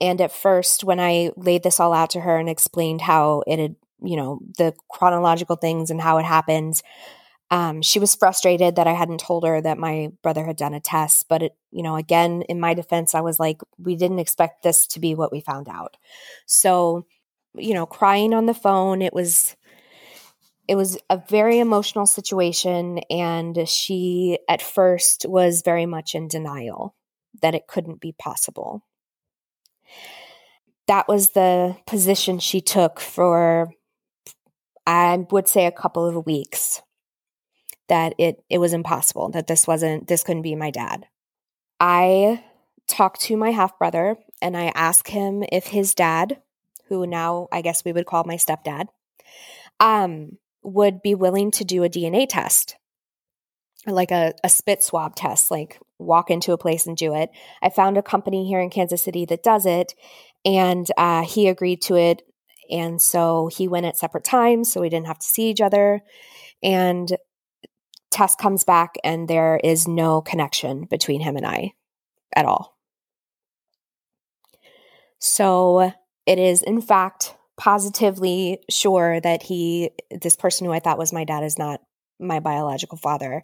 And 0.00 0.20
at 0.20 0.32
first 0.32 0.84
when 0.84 1.00
I 1.00 1.30
laid 1.36 1.62
this 1.62 1.80
all 1.80 1.92
out 1.92 2.10
to 2.10 2.20
her 2.20 2.38
and 2.38 2.48
explained 2.48 3.00
how 3.02 3.42
it 3.46 3.58
had, 3.58 3.76
you 4.02 4.16
know, 4.16 4.40
the 4.56 4.74
chronological 4.90 5.56
things 5.56 5.90
and 5.90 6.00
how 6.00 6.18
it 6.18 6.24
happened, 6.24 6.80
um, 7.50 7.82
she 7.82 7.98
was 7.98 8.14
frustrated 8.14 8.76
that 8.76 8.86
I 8.86 8.92
hadn't 8.92 9.20
told 9.20 9.44
her 9.44 9.60
that 9.60 9.76
my 9.76 10.12
brother 10.22 10.44
had 10.44 10.56
done 10.56 10.72
a 10.72 10.80
test. 10.80 11.26
But 11.28 11.42
it, 11.42 11.56
you 11.70 11.82
know, 11.82 11.96
again, 11.96 12.42
in 12.42 12.60
my 12.60 12.74
defense, 12.74 13.14
I 13.14 13.20
was 13.20 13.40
like, 13.40 13.60
we 13.76 13.96
didn't 13.96 14.20
expect 14.20 14.62
this 14.62 14.86
to 14.88 15.00
be 15.00 15.14
what 15.14 15.32
we 15.32 15.40
found 15.40 15.68
out. 15.68 15.96
So 16.46 17.06
you 17.54 17.74
know, 17.74 17.86
crying 17.86 18.34
on 18.34 18.46
the 18.46 18.54
phone. 18.54 19.02
It 19.02 19.12
was 19.12 19.56
it 20.68 20.76
was 20.76 20.98
a 21.08 21.20
very 21.28 21.58
emotional 21.58 22.06
situation 22.06 22.98
and 23.10 23.68
she 23.68 24.38
at 24.48 24.62
first 24.62 25.26
was 25.28 25.62
very 25.64 25.84
much 25.84 26.14
in 26.14 26.28
denial 26.28 26.94
that 27.42 27.56
it 27.56 27.66
couldn't 27.66 28.00
be 28.00 28.12
possible. 28.12 28.84
That 30.86 31.08
was 31.08 31.30
the 31.30 31.76
position 31.86 32.38
she 32.38 32.60
took 32.60 33.00
for 33.00 33.72
I 34.86 35.24
would 35.30 35.46
say 35.46 35.66
a 35.66 35.72
couple 35.72 36.06
of 36.06 36.26
weeks 36.26 36.82
that 37.88 38.14
it 38.18 38.42
it 38.48 38.58
was 38.58 38.72
impossible 38.72 39.30
that 39.30 39.46
this 39.46 39.66
wasn't 39.66 40.08
this 40.08 40.22
couldn't 40.22 40.42
be 40.42 40.54
my 40.54 40.70
dad. 40.70 41.06
I 41.78 42.42
talked 42.88 43.20
to 43.22 43.36
my 43.36 43.50
half 43.50 43.78
brother 43.78 44.16
and 44.42 44.56
I 44.56 44.72
asked 44.74 45.08
him 45.08 45.44
if 45.52 45.68
his 45.68 45.94
dad 45.94 46.40
who 46.90 47.06
now 47.06 47.48
I 47.50 47.62
guess 47.62 47.84
we 47.84 47.92
would 47.92 48.04
call 48.04 48.24
my 48.24 48.36
stepdad, 48.36 48.88
um, 49.78 50.36
would 50.62 51.00
be 51.00 51.14
willing 51.14 51.50
to 51.52 51.64
do 51.64 51.84
a 51.84 51.88
DNA 51.88 52.26
test, 52.28 52.76
like 53.86 54.10
a, 54.10 54.34
a 54.44 54.50
spit 54.50 54.82
swab 54.82 55.14
test, 55.16 55.50
like 55.50 55.80
walk 56.00 56.30
into 56.30 56.52
a 56.52 56.58
place 56.58 56.86
and 56.86 56.96
do 56.96 57.14
it. 57.14 57.30
I 57.62 57.70
found 57.70 57.96
a 57.96 58.02
company 58.02 58.46
here 58.46 58.60
in 58.60 58.70
Kansas 58.70 59.02
City 59.02 59.24
that 59.26 59.42
does 59.42 59.66
it, 59.66 59.94
and 60.44 60.86
uh, 60.96 61.22
he 61.22 61.48
agreed 61.48 61.82
to 61.82 61.96
it. 61.96 62.22
And 62.70 63.02
so 63.02 63.50
he 63.52 63.68
went 63.68 63.86
at 63.86 63.98
separate 63.98 64.24
times, 64.24 64.72
so 64.72 64.80
we 64.80 64.88
didn't 64.88 65.08
have 65.08 65.18
to 65.18 65.26
see 65.26 65.50
each 65.50 65.60
other. 65.60 66.00
And 66.62 67.16
test 68.10 68.38
comes 68.38 68.64
back, 68.64 68.94
and 69.04 69.28
there 69.28 69.60
is 69.62 69.88
no 69.88 70.20
connection 70.20 70.84
between 70.84 71.20
him 71.20 71.36
and 71.36 71.46
I 71.46 71.72
at 72.34 72.46
all. 72.46 72.76
So 75.18 75.92
it 76.26 76.38
is, 76.38 76.62
in 76.62 76.80
fact, 76.80 77.34
positively 77.56 78.60
sure 78.70 79.20
that 79.20 79.42
he, 79.42 79.90
this 80.10 80.36
person 80.36 80.66
who 80.66 80.72
I 80.72 80.80
thought 80.80 80.98
was 80.98 81.12
my 81.12 81.24
dad, 81.24 81.44
is 81.44 81.58
not 81.58 81.80
my 82.18 82.40
biological 82.40 82.98
father. 82.98 83.42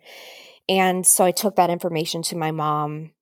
And 0.68 1.06
so 1.06 1.24
I 1.24 1.30
took 1.30 1.56
that 1.56 1.70
information 1.70 2.22
to 2.22 2.36
my 2.36 2.50
mom, 2.50 3.12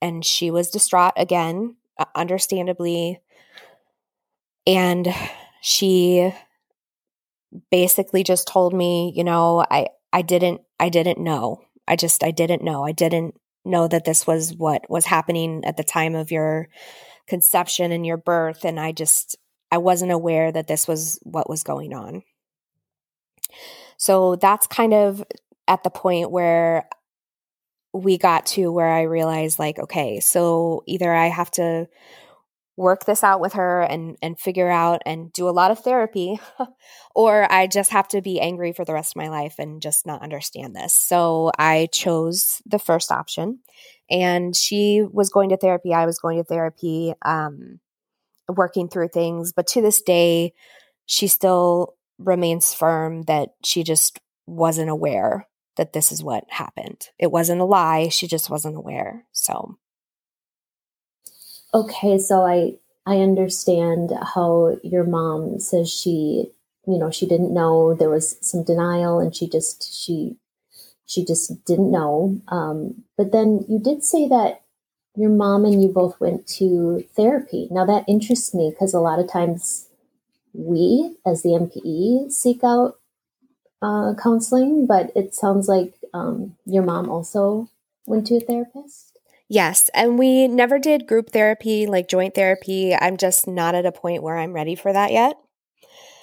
and 0.00 0.24
she 0.24 0.50
was 0.50 0.70
distraught 0.70 1.12
again, 1.16 1.76
understandably. 2.14 3.20
And 4.66 5.08
she 5.60 6.32
basically 7.70 8.22
just 8.22 8.48
told 8.48 8.74
me, 8.74 9.12
you 9.14 9.24
know, 9.24 9.64
I 9.70 9.88
I 10.12 10.22
didn't 10.22 10.62
I 10.80 10.88
didn't 10.88 11.18
know. 11.18 11.62
I 11.86 11.96
just 11.96 12.24
I 12.24 12.30
didn't 12.30 12.62
know. 12.62 12.84
I 12.84 12.92
didn't 12.92 13.38
know 13.64 13.88
that 13.88 14.04
this 14.04 14.26
was 14.26 14.54
what 14.54 14.88
was 14.90 15.06
happening 15.06 15.64
at 15.64 15.76
the 15.76 15.84
time 15.84 16.14
of 16.14 16.30
your 16.30 16.68
conception 17.26 17.92
and 17.92 18.04
your 18.04 18.18
birth 18.18 18.64
and 18.64 18.78
I 18.78 18.92
just 18.92 19.36
I 19.70 19.78
wasn't 19.78 20.12
aware 20.12 20.52
that 20.52 20.66
this 20.66 20.86
was 20.86 21.18
what 21.22 21.48
was 21.48 21.62
going 21.62 21.94
on. 21.94 22.22
So 23.96 24.36
that's 24.36 24.66
kind 24.66 24.92
of 24.92 25.24
at 25.68 25.82
the 25.82 25.90
point 25.90 26.30
where 26.30 26.88
we 27.92 28.18
got 28.18 28.46
to 28.46 28.72
where 28.72 28.88
I 28.88 29.02
realized 29.02 29.58
like 29.58 29.78
okay, 29.78 30.20
so 30.20 30.82
either 30.86 31.12
I 31.12 31.28
have 31.28 31.50
to 31.52 31.88
work 32.76 33.04
this 33.04 33.22
out 33.22 33.40
with 33.40 33.52
her 33.52 33.82
and 33.82 34.16
and 34.20 34.38
figure 34.38 34.68
out 34.68 35.00
and 35.06 35.32
do 35.32 35.48
a 35.48 35.50
lot 35.50 35.70
of 35.70 35.78
therapy 35.78 36.40
or 37.14 37.50
I 37.50 37.68
just 37.68 37.92
have 37.92 38.08
to 38.08 38.20
be 38.20 38.40
angry 38.40 38.72
for 38.72 38.84
the 38.84 38.92
rest 38.92 39.12
of 39.12 39.22
my 39.22 39.28
life 39.28 39.56
and 39.58 39.80
just 39.80 40.06
not 40.06 40.22
understand 40.22 40.74
this. 40.74 40.92
So 40.92 41.52
I 41.56 41.88
chose 41.92 42.60
the 42.66 42.80
first 42.80 43.12
option 43.12 43.60
and 44.10 44.56
she 44.56 45.04
was 45.08 45.30
going 45.30 45.50
to 45.50 45.56
therapy, 45.56 45.94
I 45.94 46.06
was 46.06 46.18
going 46.18 46.38
to 46.38 46.44
therapy 46.44 47.14
um 47.24 47.78
working 48.48 48.88
through 48.88 49.08
things, 49.08 49.52
but 49.52 49.68
to 49.68 49.80
this 49.80 50.02
day 50.02 50.52
she 51.06 51.28
still 51.28 51.94
remains 52.18 52.74
firm 52.74 53.22
that 53.22 53.50
she 53.64 53.84
just 53.84 54.18
wasn't 54.46 54.90
aware 54.90 55.46
that 55.76 55.92
this 55.92 56.12
is 56.12 56.22
what 56.22 56.44
happened. 56.48 57.08
It 57.18 57.30
wasn't 57.30 57.60
a 57.60 57.64
lie. 57.64 58.08
She 58.08 58.26
just 58.26 58.50
wasn't 58.50 58.76
aware. 58.76 59.26
So. 59.32 59.78
Okay. 61.72 62.18
So 62.18 62.46
I, 62.46 62.74
I 63.06 63.18
understand 63.18 64.12
how 64.34 64.76
your 64.82 65.04
mom 65.04 65.58
says 65.60 65.90
she, 65.90 66.52
you 66.86 66.98
know, 66.98 67.10
she 67.10 67.26
didn't 67.26 67.52
know 67.52 67.94
there 67.94 68.10
was 68.10 68.36
some 68.40 68.64
denial 68.64 69.18
and 69.18 69.34
she 69.34 69.48
just, 69.48 69.92
she, 69.92 70.36
she 71.06 71.24
just 71.24 71.64
didn't 71.64 71.90
know. 71.90 72.40
Um, 72.48 73.04
but 73.16 73.32
then 73.32 73.64
you 73.68 73.78
did 73.78 74.04
say 74.04 74.28
that 74.28 74.62
your 75.16 75.30
mom 75.30 75.64
and 75.64 75.82
you 75.82 75.88
both 75.88 76.18
went 76.20 76.46
to 76.46 77.04
therapy. 77.16 77.68
Now 77.70 77.84
that 77.86 78.04
interests 78.08 78.54
me 78.54 78.70
because 78.70 78.94
a 78.94 79.00
lot 79.00 79.18
of 79.18 79.30
times 79.30 79.88
we, 80.52 81.16
as 81.26 81.42
the 81.42 81.50
NPE 81.50 82.32
seek 82.32 82.62
out 82.64 82.98
uh, 83.84 84.14
counseling, 84.14 84.86
but 84.86 85.12
it 85.14 85.34
sounds 85.34 85.68
like 85.68 85.92
um, 86.14 86.56
your 86.64 86.82
mom 86.82 87.10
also 87.10 87.68
went 88.06 88.26
to 88.28 88.36
a 88.36 88.40
therapist. 88.40 89.18
Yes. 89.48 89.90
And 89.92 90.18
we 90.18 90.48
never 90.48 90.78
did 90.78 91.06
group 91.06 91.30
therapy, 91.30 91.86
like 91.86 92.08
joint 92.08 92.34
therapy. 92.34 92.94
I'm 92.94 93.18
just 93.18 93.46
not 93.46 93.74
at 93.74 93.84
a 93.84 93.92
point 93.92 94.22
where 94.22 94.38
I'm 94.38 94.54
ready 94.54 94.74
for 94.74 94.90
that 94.90 95.12
yet. 95.12 95.36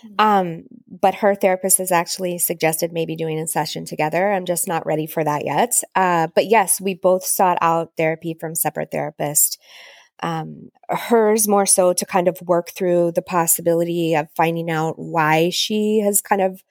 Mm-hmm. 0.04 0.16
Um, 0.20 0.64
but 0.90 1.16
her 1.16 1.36
therapist 1.36 1.78
has 1.78 1.92
actually 1.92 2.40
suggested 2.40 2.92
maybe 2.92 3.16
doing 3.16 3.38
a 3.38 3.46
session 3.46 3.86
together. 3.86 4.32
I'm 4.32 4.46
just 4.46 4.68
not 4.68 4.88
ready 4.88 5.06
for 5.06 5.24
that 5.24 5.46
yet. 5.46 5.76
Uh, 5.96 6.30
but 6.34 6.48
yes, 6.48 6.82
we 6.82 6.96
both 6.96 7.24
sought 7.24 7.60
out 7.62 7.92
therapy 7.96 8.34
from 8.34 8.56
separate 8.56 8.90
therapists. 8.92 9.58
Um, 10.24 10.70
hers 10.90 11.48
more 11.48 11.66
so 11.68 11.94
to 11.94 12.06
kind 12.06 12.28
of 12.28 12.42
work 12.42 12.72
through 12.72 13.12
the 13.14 13.24
possibility 13.24 14.16
of 14.16 14.30
finding 14.36 14.70
out 14.70 14.98
why 14.98 15.50
she 15.50 16.00
has 16.00 16.22
kind 16.22 16.42
of 16.42 16.64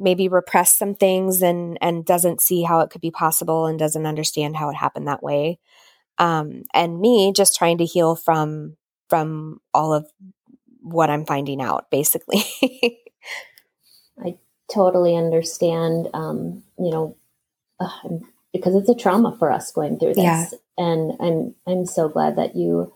maybe 0.00 0.28
repressed 0.28 0.78
some 0.78 0.94
things 0.94 1.42
and 1.42 1.78
and 1.80 2.04
doesn't 2.04 2.40
see 2.40 2.62
how 2.62 2.80
it 2.80 2.90
could 2.90 3.00
be 3.00 3.10
possible 3.10 3.66
and 3.66 3.78
doesn't 3.78 4.06
understand 4.06 4.56
how 4.56 4.70
it 4.70 4.76
happened 4.76 5.06
that 5.06 5.22
way. 5.22 5.58
Um, 6.18 6.64
and 6.74 7.00
me 7.00 7.32
just 7.34 7.56
trying 7.56 7.78
to 7.78 7.84
heal 7.84 8.16
from 8.16 8.76
from 9.08 9.60
all 9.74 9.92
of 9.92 10.10
what 10.80 11.10
I'm 11.10 11.26
finding 11.26 11.60
out, 11.60 11.90
basically. 11.90 12.42
I 14.24 14.36
totally 14.72 15.16
understand. 15.16 16.08
Um, 16.14 16.62
you 16.78 16.90
know, 16.90 17.16
uh, 17.78 18.08
because 18.52 18.74
it's 18.74 18.88
a 18.88 18.94
trauma 18.94 19.36
for 19.38 19.50
us 19.52 19.70
going 19.72 19.98
through 19.98 20.14
this, 20.14 20.24
yeah. 20.24 20.46
and 20.78 21.12
I'm 21.20 21.54
I'm 21.66 21.86
so 21.86 22.08
glad 22.08 22.36
that 22.36 22.56
you 22.56 22.92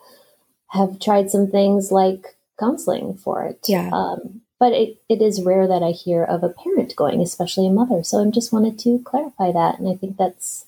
have 0.68 0.98
tried 0.98 1.30
some 1.30 1.50
things 1.50 1.92
like 1.92 2.36
counseling 2.58 3.14
for 3.14 3.44
it. 3.44 3.60
Yeah. 3.68 3.90
Um, 3.92 4.42
but 4.58 4.72
it, 4.72 4.98
it 5.08 5.20
is 5.20 5.42
rare 5.42 5.66
that 5.66 5.82
I 5.82 5.90
hear 5.90 6.24
of 6.24 6.42
a 6.42 6.48
parent 6.48 6.94
going, 6.96 7.20
especially 7.20 7.66
a 7.66 7.70
mother. 7.70 8.02
So 8.02 8.24
I 8.24 8.30
just 8.30 8.52
wanted 8.52 8.78
to 8.80 9.00
clarify 9.04 9.52
that, 9.52 9.78
and 9.78 9.88
I 9.88 9.94
think 9.94 10.16
that's 10.16 10.66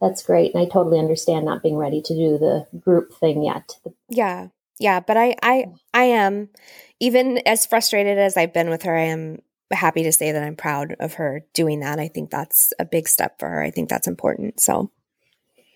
that's 0.00 0.22
great. 0.22 0.54
And 0.54 0.62
I 0.62 0.68
totally 0.68 0.98
understand 0.98 1.44
not 1.44 1.62
being 1.62 1.76
ready 1.76 2.02
to 2.02 2.14
do 2.14 2.38
the 2.38 2.66
group 2.80 3.14
thing 3.14 3.44
yet. 3.44 3.76
Yeah, 4.08 4.48
yeah, 4.78 5.00
but 5.00 5.16
I 5.16 5.36
I 5.42 5.66
I 5.94 6.04
am 6.04 6.48
even 7.00 7.38
as 7.46 7.66
frustrated 7.66 8.18
as 8.18 8.36
I've 8.36 8.52
been 8.52 8.70
with 8.70 8.82
her, 8.82 8.96
I 8.96 9.04
am 9.04 9.42
happy 9.70 10.02
to 10.02 10.12
say 10.12 10.32
that 10.32 10.42
I'm 10.42 10.56
proud 10.56 10.94
of 11.00 11.14
her 11.14 11.44
doing 11.54 11.80
that. 11.80 11.98
I 11.98 12.08
think 12.08 12.30
that's 12.30 12.72
a 12.78 12.84
big 12.84 13.08
step 13.08 13.38
for 13.38 13.48
her. 13.48 13.62
I 13.62 13.70
think 13.70 13.88
that's 13.88 14.06
important. 14.06 14.60
So 14.60 14.90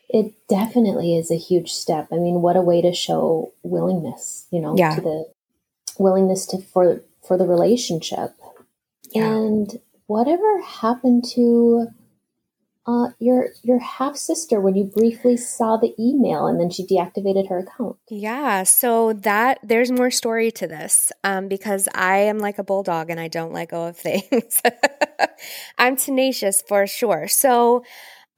it 0.09 0.35
definitely 0.49 1.17
is 1.17 1.31
a 1.31 1.37
huge 1.37 1.73
step. 1.73 2.09
I 2.13 2.17
mean, 2.17 2.43
what 2.43 2.57
a 2.57 2.63
way 2.63 2.81
to 2.83 2.93
show 2.93 3.53
willingness, 3.63 4.47
you 4.51 4.61
know, 4.61 4.77
yeah. 4.77 4.95
to 4.95 5.01
the 5.01 5.25
willingness 5.99 6.47
to 6.47 6.59
for 6.59 7.03
for 7.27 7.37
the 7.37 7.47
relationship. 7.47 8.31
Yeah. 9.11 9.27
And 9.27 9.81
whatever 10.07 10.61
happened 10.63 11.25
to 11.35 11.89
uh, 12.87 13.09
your 13.19 13.49
your 13.63 13.81
half 13.81 14.17
sister 14.17 14.61
when 14.61 14.77
you 14.77 14.85
briefly 14.85 15.37
saw 15.37 15.77
the 15.77 15.93
email 15.99 16.47
and 16.47 16.61
then 16.61 16.71
she 16.71 16.87
deactivated 16.87 17.49
her 17.49 17.59
account. 17.59 17.97
Yeah, 18.09 18.63
so 18.63 19.13
that 19.13 19.59
there's 19.65 19.91
more 19.91 20.11
story 20.11 20.53
to 20.53 20.69
this 20.69 21.11
um, 21.25 21.49
because 21.49 21.89
I 21.95 22.19
am 22.19 22.39
like 22.39 22.59
a 22.59 22.65
bulldog 22.65 23.11
and 23.11 23.19
I 23.19 23.27
don't 23.27 23.53
let 23.53 23.71
go 23.71 23.87
of 23.87 23.97
things. 23.97 24.63
I'm 25.79 25.97
tenacious 25.97 26.63
for 26.67 26.87
sure. 26.87 27.27
So 27.27 27.83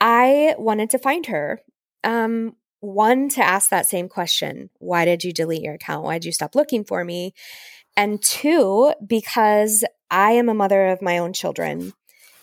I 0.01 0.55
wanted 0.59 0.91
to 0.91 0.99
find 0.99 1.27
her. 1.27 1.61
Um, 2.05 2.55
one 2.81 3.29
to 3.31 3.43
ask 3.43 3.69
that 3.71 3.87
same 3.87 4.09
question: 4.09 4.71
Why 4.79 5.05
did 5.05 5.25
you 5.25 5.33
delete 5.33 5.63
your 5.63 5.75
account? 5.75 6.05
Why 6.05 6.15
did 6.15 6.25
you 6.25 6.33
stop 6.33 6.55
looking 6.55 6.85
for 6.85 7.05
me? 7.05 7.35
And 7.97 8.23
two, 8.23 8.93
because 9.05 9.85
I 10.11 10.33
am 10.33 10.49
a 10.49 10.55
mother 10.55 10.87
of 10.87 11.03
my 11.03 11.19
own 11.19 11.33
children. 11.33 11.93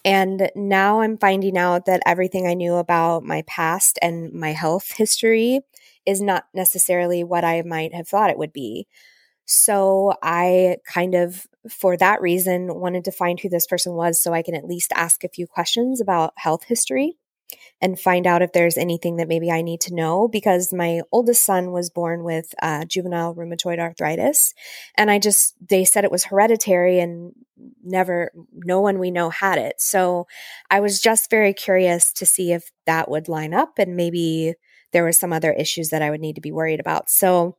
And 0.03 0.51
now 0.55 1.01
I'm 1.01 1.17
finding 1.17 1.58
out 1.58 1.86
that 1.86 2.03
everything 2.05 2.45
I 2.45 2.53
knew 2.53 2.75
about 2.75 3.23
my 3.23 3.43
past 3.47 3.97
and 4.01 4.31
my 4.34 4.51
health 4.51 4.91
history 4.91 5.62
is 6.05 6.21
not 6.21 6.45
necessarily 6.53 7.23
what 7.23 7.43
I 7.43 7.63
might 7.63 7.93
have 7.95 8.08
thought 8.08 8.29
it 8.29 8.38
would 8.38 8.53
be. 8.53 8.88
So 9.45 10.13
I 10.21 10.77
kind 10.86 11.15
of, 11.15 11.47
for 11.69 11.97
that 11.97 12.21
reason, 12.21 12.75
wanted 12.75 13.05
to 13.05 13.12
find 13.12 13.39
who 13.39 13.49
this 13.49 13.67
person 13.67 13.93
was 13.93 14.21
so 14.21 14.34
I 14.34 14.43
can 14.43 14.55
at 14.55 14.65
least 14.65 14.91
ask 14.95 15.23
a 15.23 15.29
few 15.29 15.47
questions 15.47 16.01
about 16.01 16.34
health 16.38 16.65
history 16.65 17.17
and 17.81 17.99
find 17.99 18.25
out 18.25 18.41
if 18.41 18.53
there's 18.53 18.77
anything 18.77 19.17
that 19.17 19.27
maybe 19.27 19.51
I 19.51 19.62
need 19.62 19.81
to 19.81 19.93
know 19.93 20.27
because 20.27 20.73
my 20.73 21.01
oldest 21.12 21.43
son 21.43 21.71
was 21.71 21.89
born 21.89 22.23
with 22.23 22.53
uh, 22.62 22.86
juvenile 22.86 23.36
rheumatoid 23.36 23.79
arthritis. 23.79 24.53
And 24.97 25.12
I 25.12 25.19
just, 25.19 25.55
they 25.69 25.84
said 25.86 26.03
it 26.03 26.12
was 26.12 26.25
hereditary 26.25 26.99
and 26.99 27.34
never, 27.84 28.31
no 28.53 28.81
one 28.81 28.99
we 28.99 29.12
know 29.12 29.29
had 29.29 29.58
it. 29.58 29.75
So 29.79 30.27
I 30.69 30.79
was 30.79 31.01
just 31.01 31.29
very 31.29 31.53
curious 31.53 32.12
to 32.13 32.25
see 32.25 32.53
if 32.53 32.71
that 32.86 33.10
would 33.10 33.27
line 33.27 33.53
up 33.53 33.77
and 33.77 33.95
maybe 33.95 34.55
there 34.91 35.03
were 35.03 35.12
some 35.12 35.34
other 35.34 35.51
issues 35.51 35.89
that 35.89 36.01
I 36.01 36.10
would 36.10 36.21
need 36.21 36.36
to 36.36 36.41
be 36.41 36.51
worried 36.51 36.79
about. 36.79 37.10
So 37.10 37.58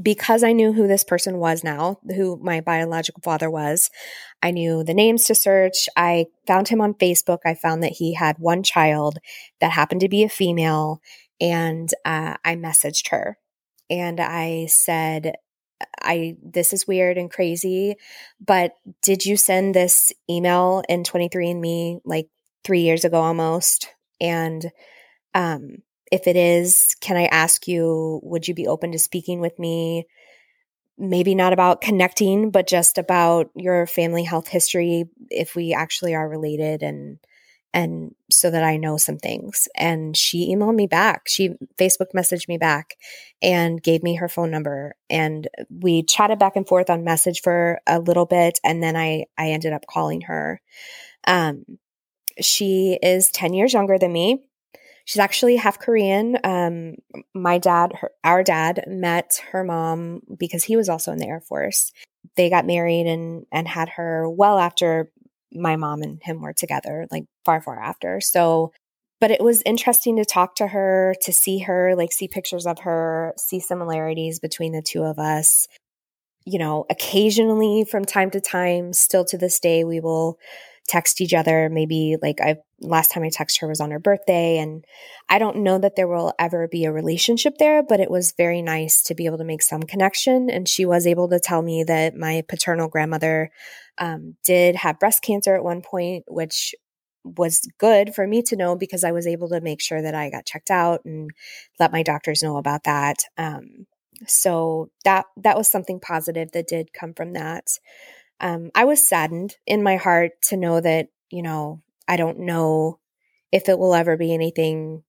because 0.00 0.42
I 0.42 0.52
knew 0.52 0.72
who 0.72 0.86
this 0.86 1.04
person 1.04 1.38
was 1.38 1.64
now, 1.64 1.98
who 2.14 2.38
my 2.42 2.60
biological 2.60 3.20
father 3.22 3.50
was, 3.50 3.90
I 4.42 4.50
knew 4.50 4.84
the 4.84 4.94
names 4.94 5.24
to 5.24 5.34
search. 5.34 5.88
I 5.96 6.26
found 6.46 6.68
him 6.68 6.80
on 6.80 6.94
Facebook. 6.94 7.38
I 7.44 7.54
found 7.54 7.82
that 7.82 7.92
he 7.92 8.14
had 8.14 8.36
one 8.38 8.62
child 8.62 9.18
that 9.60 9.72
happened 9.72 10.00
to 10.02 10.08
be 10.08 10.24
a 10.24 10.28
female, 10.28 11.00
and 11.40 11.90
uh, 12.04 12.36
I 12.44 12.56
messaged 12.56 13.10
her 13.10 13.38
and 13.90 14.20
I 14.20 14.66
said, 14.66 15.34
I 16.00 16.36
this 16.42 16.72
is 16.72 16.88
weird 16.88 17.18
and 17.18 17.30
crazy, 17.30 17.96
but 18.44 18.72
did 19.02 19.24
you 19.24 19.36
send 19.36 19.74
this 19.74 20.12
email 20.28 20.82
in 20.88 21.04
23andme 21.04 22.00
like 22.04 22.28
3 22.64 22.80
years 22.80 23.04
ago 23.04 23.20
almost? 23.20 23.88
And 24.20 24.70
um 25.34 25.76
if 26.10 26.26
it 26.26 26.36
is, 26.36 26.96
can 27.00 27.16
I 27.16 27.26
ask 27.26 27.66
you, 27.68 28.20
would 28.22 28.48
you 28.48 28.54
be 28.54 28.66
open 28.66 28.92
to 28.92 28.98
speaking 28.98 29.40
with 29.40 29.58
me? 29.58 30.06
Maybe 30.96 31.34
not 31.34 31.52
about 31.52 31.80
connecting, 31.80 32.50
but 32.50 32.66
just 32.66 32.98
about 32.98 33.50
your 33.54 33.86
family 33.86 34.24
health 34.24 34.48
history, 34.48 35.04
if 35.30 35.54
we 35.54 35.72
actually 35.72 36.14
are 36.14 36.28
related 36.28 36.82
and 36.82 37.18
and 37.74 38.14
so 38.30 38.50
that 38.50 38.64
I 38.64 38.76
know 38.76 38.96
some 38.96 39.18
things. 39.18 39.68
And 39.76 40.16
she 40.16 40.54
emailed 40.54 40.74
me 40.74 40.86
back. 40.86 41.22
She 41.28 41.50
Facebook 41.78 42.12
messaged 42.16 42.48
me 42.48 42.56
back 42.56 42.96
and 43.42 43.82
gave 43.82 44.02
me 44.02 44.16
her 44.16 44.28
phone 44.28 44.50
number. 44.50 44.94
And 45.10 45.46
we 45.68 46.02
chatted 46.02 46.38
back 46.38 46.56
and 46.56 46.66
forth 46.66 46.88
on 46.88 47.04
message 47.04 47.42
for 47.42 47.80
a 47.86 48.00
little 48.00 48.26
bit. 48.26 48.58
And 48.64 48.82
then 48.82 48.96
I, 48.96 49.26
I 49.36 49.50
ended 49.50 49.72
up 49.72 49.86
calling 49.86 50.22
her. 50.22 50.60
Um, 51.26 51.64
she 52.40 52.98
is 53.02 53.30
10 53.30 53.52
years 53.52 53.72
younger 53.72 53.98
than 53.98 54.12
me. 54.12 54.42
She's 55.08 55.20
actually 55.20 55.56
half 55.56 55.78
Korean. 55.78 56.36
Um, 56.44 56.96
my 57.34 57.56
dad, 57.56 57.94
her, 57.98 58.10
our 58.24 58.44
dad, 58.44 58.84
met 58.86 59.40
her 59.52 59.64
mom 59.64 60.20
because 60.38 60.64
he 60.64 60.76
was 60.76 60.90
also 60.90 61.12
in 61.12 61.18
the 61.18 61.26
Air 61.26 61.40
Force. 61.40 61.92
They 62.36 62.50
got 62.50 62.66
married 62.66 63.06
and 63.06 63.46
and 63.50 63.66
had 63.66 63.88
her 63.88 64.28
well 64.28 64.58
after 64.58 65.10
my 65.50 65.76
mom 65.76 66.02
and 66.02 66.22
him 66.22 66.42
were 66.42 66.52
together, 66.52 67.06
like 67.10 67.24
far 67.46 67.62
far 67.62 67.82
after. 67.82 68.20
So, 68.20 68.74
but 69.18 69.30
it 69.30 69.42
was 69.42 69.62
interesting 69.64 70.18
to 70.18 70.26
talk 70.26 70.56
to 70.56 70.66
her, 70.66 71.14
to 71.22 71.32
see 71.32 71.60
her, 71.60 71.94
like 71.96 72.12
see 72.12 72.28
pictures 72.28 72.66
of 72.66 72.80
her, 72.80 73.32
see 73.38 73.60
similarities 73.60 74.38
between 74.40 74.72
the 74.72 74.82
two 74.82 75.04
of 75.04 75.18
us. 75.18 75.68
You 76.44 76.58
know, 76.58 76.84
occasionally 76.90 77.86
from 77.90 78.04
time 78.04 78.30
to 78.32 78.42
time, 78.42 78.92
still 78.92 79.24
to 79.24 79.38
this 79.38 79.58
day, 79.58 79.84
we 79.84 80.00
will 80.00 80.38
text 80.88 81.20
each 81.20 81.34
other. 81.34 81.68
Maybe 81.70 82.16
like 82.20 82.40
I 82.40 82.56
last 82.80 83.10
time 83.10 83.22
I 83.22 83.28
texted 83.28 83.60
her 83.60 83.68
was 83.68 83.80
on 83.80 83.90
her 83.90 83.98
birthday. 83.98 84.58
And 84.58 84.84
I 85.28 85.38
don't 85.38 85.58
know 85.58 85.78
that 85.78 85.96
there 85.96 86.08
will 86.08 86.32
ever 86.38 86.66
be 86.68 86.84
a 86.84 86.92
relationship 86.92 87.54
there, 87.58 87.82
but 87.82 88.00
it 88.00 88.10
was 88.10 88.34
very 88.36 88.62
nice 88.62 89.02
to 89.04 89.14
be 89.14 89.26
able 89.26 89.38
to 89.38 89.44
make 89.44 89.62
some 89.62 89.82
connection. 89.82 90.50
And 90.50 90.68
she 90.68 90.84
was 90.84 91.06
able 91.06 91.28
to 91.28 91.40
tell 91.40 91.62
me 91.62 91.84
that 91.84 92.16
my 92.16 92.42
paternal 92.48 92.88
grandmother 92.88 93.50
um, 93.98 94.36
did 94.44 94.76
have 94.76 94.98
breast 94.98 95.22
cancer 95.22 95.54
at 95.54 95.64
one 95.64 95.82
point, 95.82 96.24
which 96.26 96.74
was 97.24 97.68
good 97.78 98.14
for 98.14 98.26
me 98.26 98.42
to 98.42 98.56
know 98.56 98.76
because 98.76 99.04
I 99.04 99.12
was 99.12 99.26
able 99.26 99.48
to 99.50 99.60
make 99.60 99.82
sure 99.82 100.00
that 100.00 100.14
I 100.14 100.30
got 100.30 100.46
checked 100.46 100.70
out 100.70 101.04
and 101.04 101.30
let 101.78 101.92
my 101.92 102.02
doctors 102.02 102.42
know 102.42 102.56
about 102.56 102.84
that. 102.84 103.18
Um, 103.36 103.86
so 104.26 104.90
that 105.04 105.26
that 105.36 105.56
was 105.56 105.70
something 105.70 106.00
positive 106.00 106.52
that 106.52 106.66
did 106.66 106.92
come 106.92 107.14
from 107.14 107.34
that. 107.34 107.66
Um, 108.40 108.70
I 108.74 108.84
was 108.84 109.06
saddened 109.06 109.56
in 109.66 109.82
my 109.82 109.96
heart 109.96 110.32
to 110.48 110.56
know 110.56 110.80
that, 110.80 111.08
you 111.30 111.42
know, 111.42 111.82
I 112.06 112.16
don't 112.16 112.40
know 112.40 112.98
if 113.52 113.68
it 113.68 113.78
will 113.78 113.94
ever 113.94 114.16
be 114.16 114.32
anything 114.32 115.02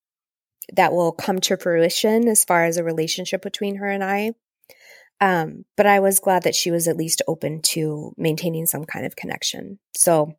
that 0.73 0.93
will 0.93 1.11
come 1.11 1.39
to 1.41 1.57
fruition 1.57 2.27
as 2.27 2.45
far 2.45 2.65
as 2.65 2.77
a 2.77 2.83
relationship 2.83 3.41
between 3.41 3.75
her 3.77 3.87
and 3.87 4.03
I. 4.03 4.31
Um, 5.21 5.65
but 5.75 5.85
I 5.85 5.99
was 5.99 6.19
glad 6.19 6.43
that 6.43 6.55
she 6.55 6.71
was 6.71 6.87
at 6.87 6.97
least 6.97 7.21
open 7.27 7.61
to 7.63 8.13
maintaining 8.17 8.65
some 8.65 8.85
kind 8.85 9.05
of 9.05 9.15
connection. 9.15 9.79
So 9.95 10.33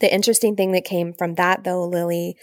the 0.00 0.12
interesting 0.12 0.56
thing 0.56 0.72
that 0.72 0.84
came 0.84 1.12
from 1.12 1.34
that, 1.34 1.64
though, 1.64 1.86
Lily, 1.86 2.36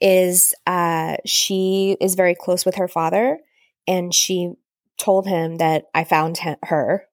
is 0.00 0.52
uh, 0.66 1.16
she 1.24 1.96
is 2.00 2.14
very 2.14 2.34
close 2.34 2.66
with 2.66 2.74
her 2.74 2.88
father, 2.88 3.38
and 3.86 4.12
she 4.12 4.52
told 4.98 5.26
him 5.26 5.56
that 5.56 5.84
I 5.94 6.04
found 6.04 6.38
her, 6.64 7.06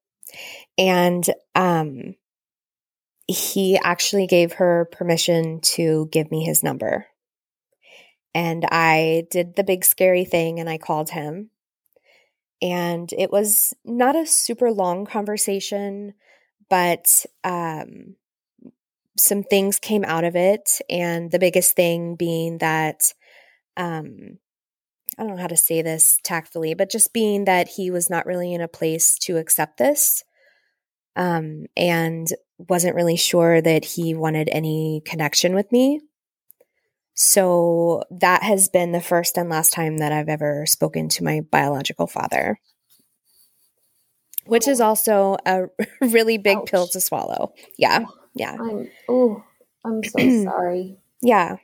and 0.78 1.26
um, 1.56 2.16
he 3.28 3.78
actually 3.84 4.28
gave 4.28 4.54
her 4.54 4.90
permission 4.92 5.60
to 5.62 6.10
give 6.12 6.32
me 6.32 6.44
his 6.44 6.64
number. 6.64 7.06
And 8.34 8.66
I 8.72 9.28
did 9.30 9.56
the 9.56 9.64
big 9.64 9.84
scary 9.84 10.26
thing 10.26 10.60
and 10.60 10.70
I 10.70 10.78
called 10.78 11.12
him. 11.12 11.50
And 12.62 13.12
it 13.14 13.32
was 13.32 13.74
not 13.86 14.16
a 14.16 14.26
super 14.26 14.72
long 14.72 15.06
conversation, 15.06 16.14
but 16.70 17.26
um, 17.44 18.16
some 19.18 19.44
things 19.44 19.80
came 19.80 20.04
out 20.04 20.24
of 20.24 20.36
it. 20.36 20.82
And 20.90 21.32
the 21.32 21.40
biggest 21.40 21.76
thing 21.76 22.16
being 22.16 22.58
that, 22.60 23.14
um, 23.78 24.40
I 25.20 25.24
don't 25.24 25.36
know 25.36 25.42
how 25.42 25.48
to 25.48 25.58
say 25.58 25.82
this 25.82 26.18
tactfully, 26.24 26.74
but 26.76 26.90
just 26.90 27.12
being 27.12 27.44
that 27.44 27.68
he 27.68 27.92
was 27.92 28.10
not 28.10 28.26
really 28.26 28.54
in 28.54 28.62
a 28.62 28.70
place 28.70 29.18
to 29.20 29.36
accept 29.36 29.78
this 29.78 30.24
um, 31.18 31.66
and 31.76 32.26
wasn't 32.58 32.96
really 32.96 33.18
sure 33.18 33.62
that 33.62 33.84
he 33.84 34.14
wanted 34.14 34.48
any 34.50 35.02
connection 35.04 35.54
with 35.54 35.70
me. 35.74 36.00
So 37.16 38.04
that 38.12 38.44
has 38.44 38.70
been 38.70 38.94
the 38.94 39.02
first 39.02 39.38
and 39.38 39.50
last 39.50 39.74
time 39.74 39.98
that 39.98 40.14
I've 40.14 40.30
ever 40.30 40.66
spoken 40.66 41.10
to 41.10 41.24
my 41.26 41.42
biological 41.42 42.08
father, 42.08 42.58
which 44.46 44.70
is 44.70 44.80
also 44.80 45.36
a 45.46 45.66
really 46.02 46.38
big 46.38 46.60
Ouch. 46.60 46.72
pill 46.72 46.88
to 46.88 47.02
swallow. 47.02 47.54
Yeah. 47.78 48.06
Yeah. 48.36 48.56
I'm, 48.58 48.90
oh, 49.10 49.44
I'm 49.84 50.02
so 50.02 50.44
sorry. 50.46 50.98
Yeah. 51.22 51.58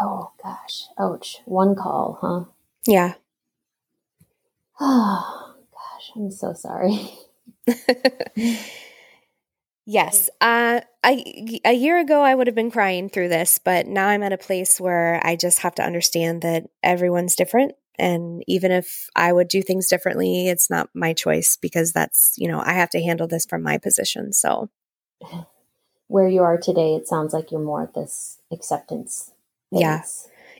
Oh, 0.00 0.32
gosh. 0.42 0.86
Ouch. 0.98 1.40
One 1.44 1.76
call, 1.76 2.18
huh? 2.20 2.50
Yeah. 2.86 3.14
Oh, 4.80 5.54
gosh. 5.72 6.10
I'm 6.16 6.30
so 6.30 6.52
sorry. 6.52 7.10
Yes. 9.86 10.30
Uh, 10.40 10.80
I, 11.02 11.60
a 11.64 11.74
year 11.74 11.98
ago, 11.98 12.22
I 12.22 12.34
would 12.34 12.46
have 12.46 12.56
been 12.56 12.70
crying 12.70 13.08
through 13.10 13.28
this, 13.28 13.58
but 13.62 13.86
now 13.86 14.08
I'm 14.08 14.22
at 14.22 14.32
a 14.32 14.38
place 14.38 14.80
where 14.80 15.20
I 15.22 15.36
just 15.36 15.58
have 15.60 15.74
to 15.76 15.82
understand 15.82 16.42
that 16.42 16.64
everyone's 16.82 17.36
different. 17.36 17.72
And 17.98 18.42
even 18.48 18.72
if 18.72 19.08
I 19.14 19.32
would 19.32 19.48
do 19.48 19.62
things 19.62 19.88
differently, 19.88 20.48
it's 20.48 20.70
not 20.70 20.88
my 20.94 21.12
choice 21.12 21.56
because 21.60 21.92
that's, 21.92 22.34
you 22.38 22.48
know, 22.48 22.60
I 22.60 22.72
have 22.72 22.90
to 22.90 23.02
handle 23.02 23.28
this 23.28 23.44
from 23.44 23.62
my 23.62 23.78
position. 23.78 24.32
So, 24.32 24.70
where 26.08 26.28
you 26.28 26.42
are 26.42 26.58
today, 26.58 26.94
it 26.94 27.06
sounds 27.06 27.34
like 27.34 27.50
you're 27.50 27.60
more 27.60 27.82
at 27.82 27.94
this 27.94 28.38
acceptance. 28.50 29.32
Phase. 29.70 29.80
Yeah. 29.80 30.02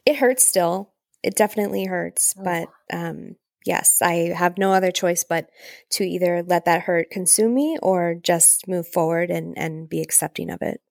It 0.05 0.17
hurts 0.17 0.45
still. 0.45 0.91
It 1.25 1.37
definitely 1.37 1.87
hurts, 1.87 2.35
oh. 2.39 2.45
but 2.45 2.69
um, 2.95 3.37
yes, 3.65 4.03
I 4.03 4.35
have 4.37 4.59
no 4.59 4.73
other 4.73 4.91
choice 4.91 5.25
but 5.25 5.49
to 5.93 6.05
either 6.05 6.43
let 6.47 6.67
that 6.67 6.83
hurt 6.83 7.11
consume 7.11 7.55
me 7.55 7.79
or 7.83 8.15
just 8.23 8.69
move 8.69 8.87
forward 8.87 9.31
and, 9.31 9.57
and 9.57 9.89
be 9.89 10.03
accepting 10.03 10.51
of 10.51 10.61
it. 10.61 10.83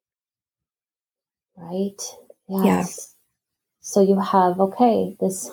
Right. 1.56 2.02
Yes. 2.50 2.65
Yeah. 2.65 2.86
So 3.82 4.02
you 4.02 4.19
have, 4.19 4.60
okay, 4.60 5.15
this 5.19 5.52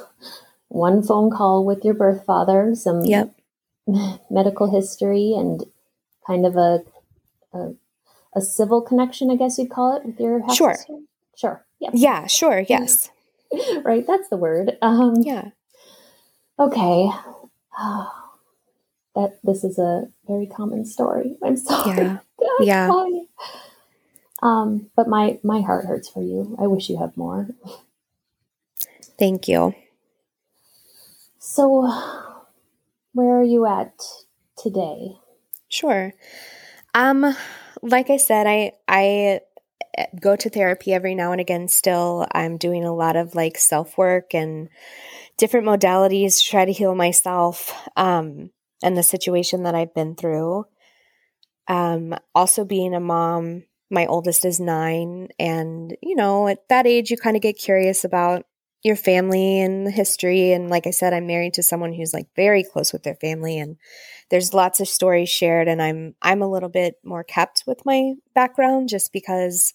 one 0.69 1.03
phone 1.03 1.31
call 1.31 1.67
with 1.67 1.85
your 1.85 1.95
birth 1.95 2.25
father, 2.25 2.75
some 2.75 3.03
yep. 3.05 3.35
medical 4.31 4.71
history, 4.71 5.35
and 5.37 5.65
kind 6.27 6.47
of 6.47 6.57
a, 6.57 6.85
a, 7.53 7.75
a 8.35 8.41
civil 8.41 8.81
connection, 8.81 9.31
I 9.31 9.37
guess 9.37 9.59
you'd 9.59 9.71
call 9.71 9.97
it, 9.97 10.07
with 10.07 10.19
your 10.19 10.43
Sure. 10.55 10.75
Sister? 10.75 11.01
Sure. 11.37 11.67
Yep. 11.81 11.93
Yeah, 11.95 12.27
sure. 12.29 12.65
Yes. 12.67 13.11
right. 13.85 14.07
That's 14.07 14.29
the 14.29 14.37
word. 14.37 14.77
Um, 14.83 15.17
yeah. 15.21 15.51
Okay. 16.59 17.11
Oh, 17.79 18.13
that 19.15 19.39
this 19.43 19.65
is 19.65 19.79
a 19.79 20.05
very 20.27 20.47
common 20.47 20.85
story. 20.85 21.37
I'm 21.43 21.57
sorry. 21.57 21.97
Yeah. 21.97 22.19
yeah. 22.61 22.91
Um, 24.43 24.91
but 24.97 25.09
my 25.09 25.39
my 25.43 25.61
heart 25.61 25.85
hurts 25.85 26.09
for 26.09 26.23
you. 26.23 26.57
I 26.59 26.67
wish 26.67 26.89
you 26.89 26.99
had 26.99 27.17
more. 27.17 27.49
Thank 29.19 29.49
you. 29.49 29.75
So, 31.39 31.91
where 33.13 33.39
are 33.39 33.45
you 33.45 33.67
at 33.67 33.93
today? 34.57 35.17
Sure. 35.69 36.15
Um, 36.95 37.35
like 37.83 38.11
I 38.11 38.17
said, 38.17 38.47
I 38.47 38.73
I 38.89 39.41
go 40.21 40.37
to 40.37 40.51
therapy 40.51 40.93
every 40.93 41.15
now 41.15 41.33
and 41.33 41.41
again. 41.41 41.69
Still, 41.69 42.27
I'm 42.33 42.57
doing 42.57 42.85
a 42.85 42.95
lot 42.95 43.17
of 43.17 43.35
like 43.35 43.59
self 43.59 43.97
work 43.99 44.35
and 44.35 44.69
different 45.37 45.67
modalities 45.67 46.39
to 46.39 46.51
try 46.51 46.65
to 46.65 46.73
heal 46.73 46.95
myself 46.95 47.73
um, 47.97 48.51
and 48.83 48.97
the 48.97 49.03
situation 49.03 49.65
that 49.65 49.75
I've 49.75 49.95
been 49.95 50.15
through. 50.15 50.67
Um, 51.69 52.15
also, 52.35 52.65
being 52.65 52.95
a 52.95 53.01
mom, 53.01 53.65
my 53.91 54.07
oldest 54.07 54.45
is 54.45 54.61
nine. 54.61 55.29
And, 55.39 55.97
you 56.03 56.17
know, 56.17 56.49
at 56.49 56.69
that 56.69 56.87
age, 56.87 57.11
you 57.11 57.17
kind 57.17 57.37
of 57.37 57.43
get 57.43 57.59
curious 57.59 58.05
about 58.05 58.45
your 58.83 58.97
family 58.97 59.61
and 59.61 59.87
the 59.87 59.91
history. 59.91 60.53
And 60.53 60.71
like 60.71 60.87
I 60.87 60.91
said, 60.91 61.13
I'm 61.13 61.27
married 61.27 61.55
to 61.55 61.63
someone 61.63 61.93
who's 61.93 62.15
like 62.15 62.29
very 62.35 62.65
close 62.65 62.93
with 62.93 63.03
their 63.03 63.17
family. 63.17 63.59
And 63.59 63.77
there's 64.31 64.55
lots 64.55 64.81
of 64.81 64.89
stories 64.89 65.29
shared. 65.29 65.69
And 65.69 65.83
I'm, 65.83 66.15
I'm 66.23 66.43
a 66.43 66.51
little 66.51 66.69
bit 66.69 66.97
more 67.05 67.25
kept 67.25 67.65
with 67.67 67.85
my 67.85 68.15
background 68.35 68.89
just 68.89 69.13
because 69.13 69.75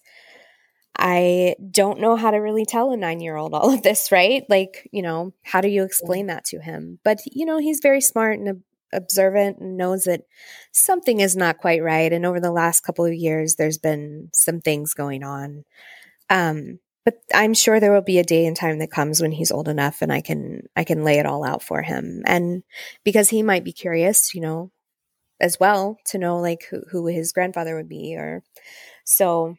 I 0.98 1.56
don't 1.70 2.00
know 2.00 2.16
how 2.16 2.30
to 2.30 2.38
really 2.38 2.64
tell 2.64 2.90
a 2.90 2.96
nine 2.96 3.20
year 3.20 3.36
old 3.36 3.54
all 3.54 3.72
of 3.72 3.82
this, 3.82 4.10
right? 4.10 4.44
Like, 4.48 4.88
you 4.92 5.02
know, 5.02 5.32
how 5.42 5.60
do 5.60 5.68
you 5.68 5.84
explain 5.84 6.26
that 6.26 6.44
to 6.46 6.60
him? 6.60 6.98
But, 7.04 7.20
you 7.26 7.46
know, 7.46 7.58
he's 7.58 7.80
very 7.82 8.00
smart 8.00 8.38
and 8.38 8.62
observant 8.92 9.58
and 9.58 9.76
knows 9.76 10.04
that 10.04 10.22
something 10.72 11.20
is 11.20 11.36
not 11.36 11.58
quite 11.58 11.82
right. 11.82 12.12
And 12.12 12.24
over 12.24 12.40
the 12.40 12.52
last 12.52 12.80
couple 12.80 13.04
of 13.04 13.14
years, 13.14 13.56
there's 13.56 13.78
been 13.78 14.30
some 14.32 14.60
things 14.60 14.94
going 14.94 15.22
on. 15.22 15.64
Um, 16.30 16.80
but 17.06 17.22
I'm 17.32 17.54
sure 17.54 17.78
there 17.78 17.92
will 17.92 18.02
be 18.02 18.18
a 18.18 18.24
day 18.24 18.46
and 18.46 18.56
time 18.56 18.80
that 18.80 18.90
comes 18.90 19.22
when 19.22 19.30
he's 19.30 19.52
old 19.52 19.68
enough 19.68 20.02
and 20.02 20.12
I 20.12 20.20
can 20.20 20.68
I 20.74 20.82
can 20.82 21.04
lay 21.04 21.20
it 21.20 21.24
all 21.24 21.44
out 21.44 21.62
for 21.62 21.80
him. 21.80 22.22
And 22.26 22.64
because 23.04 23.30
he 23.30 23.44
might 23.44 23.62
be 23.62 23.72
curious, 23.72 24.34
you 24.34 24.40
know, 24.40 24.72
as 25.40 25.60
well 25.60 25.98
to 26.06 26.18
know 26.18 26.38
like 26.38 26.64
who, 26.68 26.82
who 26.90 27.06
his 27.06 27.32
grandfather 27.32 27.76
would 27.76 27.88
be 27.88 28.16
or 28.16 28.42
so 29.04 29.54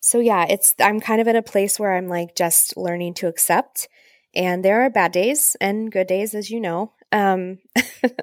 so 0.00 0.20
yeah, 0.20 0.46
it's 0.48 0.72
I'm 0.80 1.00
kind 1.00 1.20
of 1.20 1.26
in 1.26 1.34
a 1.36 1.42
place 1.42 1.80
where 1.80 1.94
I'm 1.96 2.08
like 2.08 2.36
just 2.36 2.76
learning 2.76 3.14
to 3.14 3.26
accept. 3.26 3.88
And 4.32 4.64
there 4.64 4.82
are 4.82 4.90
bad 4.90 5.10
days 5.10 5.56
and 5.60 5.90
good 5.90 6.06
days, 6.06 6.34
as 6.34 6.48
you 6.48 6.60
know. 6.60 6.92
Um, 7.10 7.58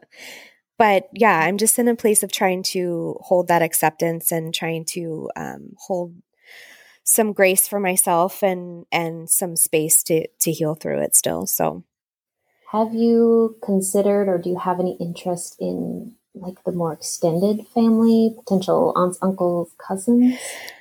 but 0.78 1.10
yeah, 1.14 1.42
I'm 1.42 1.58
just 1.58 1.78
in 1.78 1.90
a 1.90 1.96
place 1.96 2.24
of 2.24 2.32
trying 2.32 2.64
to 2.72 3.18
hold 3.20 3.50
that 3.50 3.62
acceptance 3.62 4.32
and 4.32 4.54
trying 4.54 4.86
to 4.86 5.30
um, 5.36 5.74
hold 5.78 6.16
some 7.08 7.32
grace 7.32 7.68
for 7.70 7.80
myself 7.80 8.44
and 8.44 8.86
and 8.92 9.30
some 9.30 9.56
space 9.56 10.04
to 10.04 10.28
to 10.42 10.52
heal 10.52 10.76
through 10.76 11.02
it 11.02 11.16
still. 11.16 11.48
So, 11.48 11.84
have 12.72 12.94
you 12.94 13.58
considered, 13.64 14.28
or 14.28 14.38
do 14.38 14.50
you 14.50 14.58
have 14.58 14.80
any 14.80 14.98
interest 15.00 15.56
in 15.60 16.16
like 16.36 16.64
the 16.66 16.74
more 16.74 16.94
extended 16.94 17.66
family, 17.68 18.36
potential 18.38 18.94
aunts, 18.96 19.18
uncles, 19.22 19.72
cousins? 19.78 20.38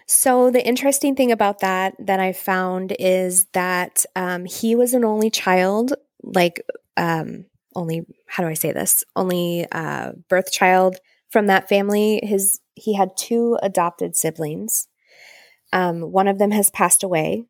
So, 0.07 0.51
the 0.51 0.67
interesting 0.67 1.15
thing 1.15 1.31
about 1.31 1.61
that 1.61 1.95
that 2.01 2.19
I 2.19 2.33
found 2.33 2.95
is 2.99 3.47
that 3.53 4.05
um, 4.17 4.45
he 4.45 4.75
was 4.75 4.95
an 4.95 5.05
only 5.05 5.31
child, 5.31 5.95
like, 6.23 6.61
um, 6.97 7.47
only, 7.77 8.05
how 8.27 8.43
do 8.43 8.49
I 8.49 8.55
say 8.55 8.73
this? 8.73 9.05
Only 9.15 9.67
uh, 9.71 10.13
birth 10.29 10.51
child 10.51 10.97
from 11.31 11.47
that 11.47 11.69
family. 11.69 12.21
His 12.23 12.61
He 12.75 12.95
had 12.95 13.17
two 13.17 13.59
adopted 13.63 14.17
siblings. 14.17 14.89
Um, 15.73 16.01
one 16.01 16.29
of 16.29 16.39
them 16.39 16.51
has 16.53 16.71
passed 16.71 17.03
away. 17.03 17.45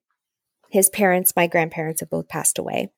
His 0.71 0.89
parents, 0.89 1.35
my 1.37 1.47
grandparents, 1.47 2.01
have 2.01 2.11
both 2.11 2.29
passed 2.29 2.59
away. 2.59 2.91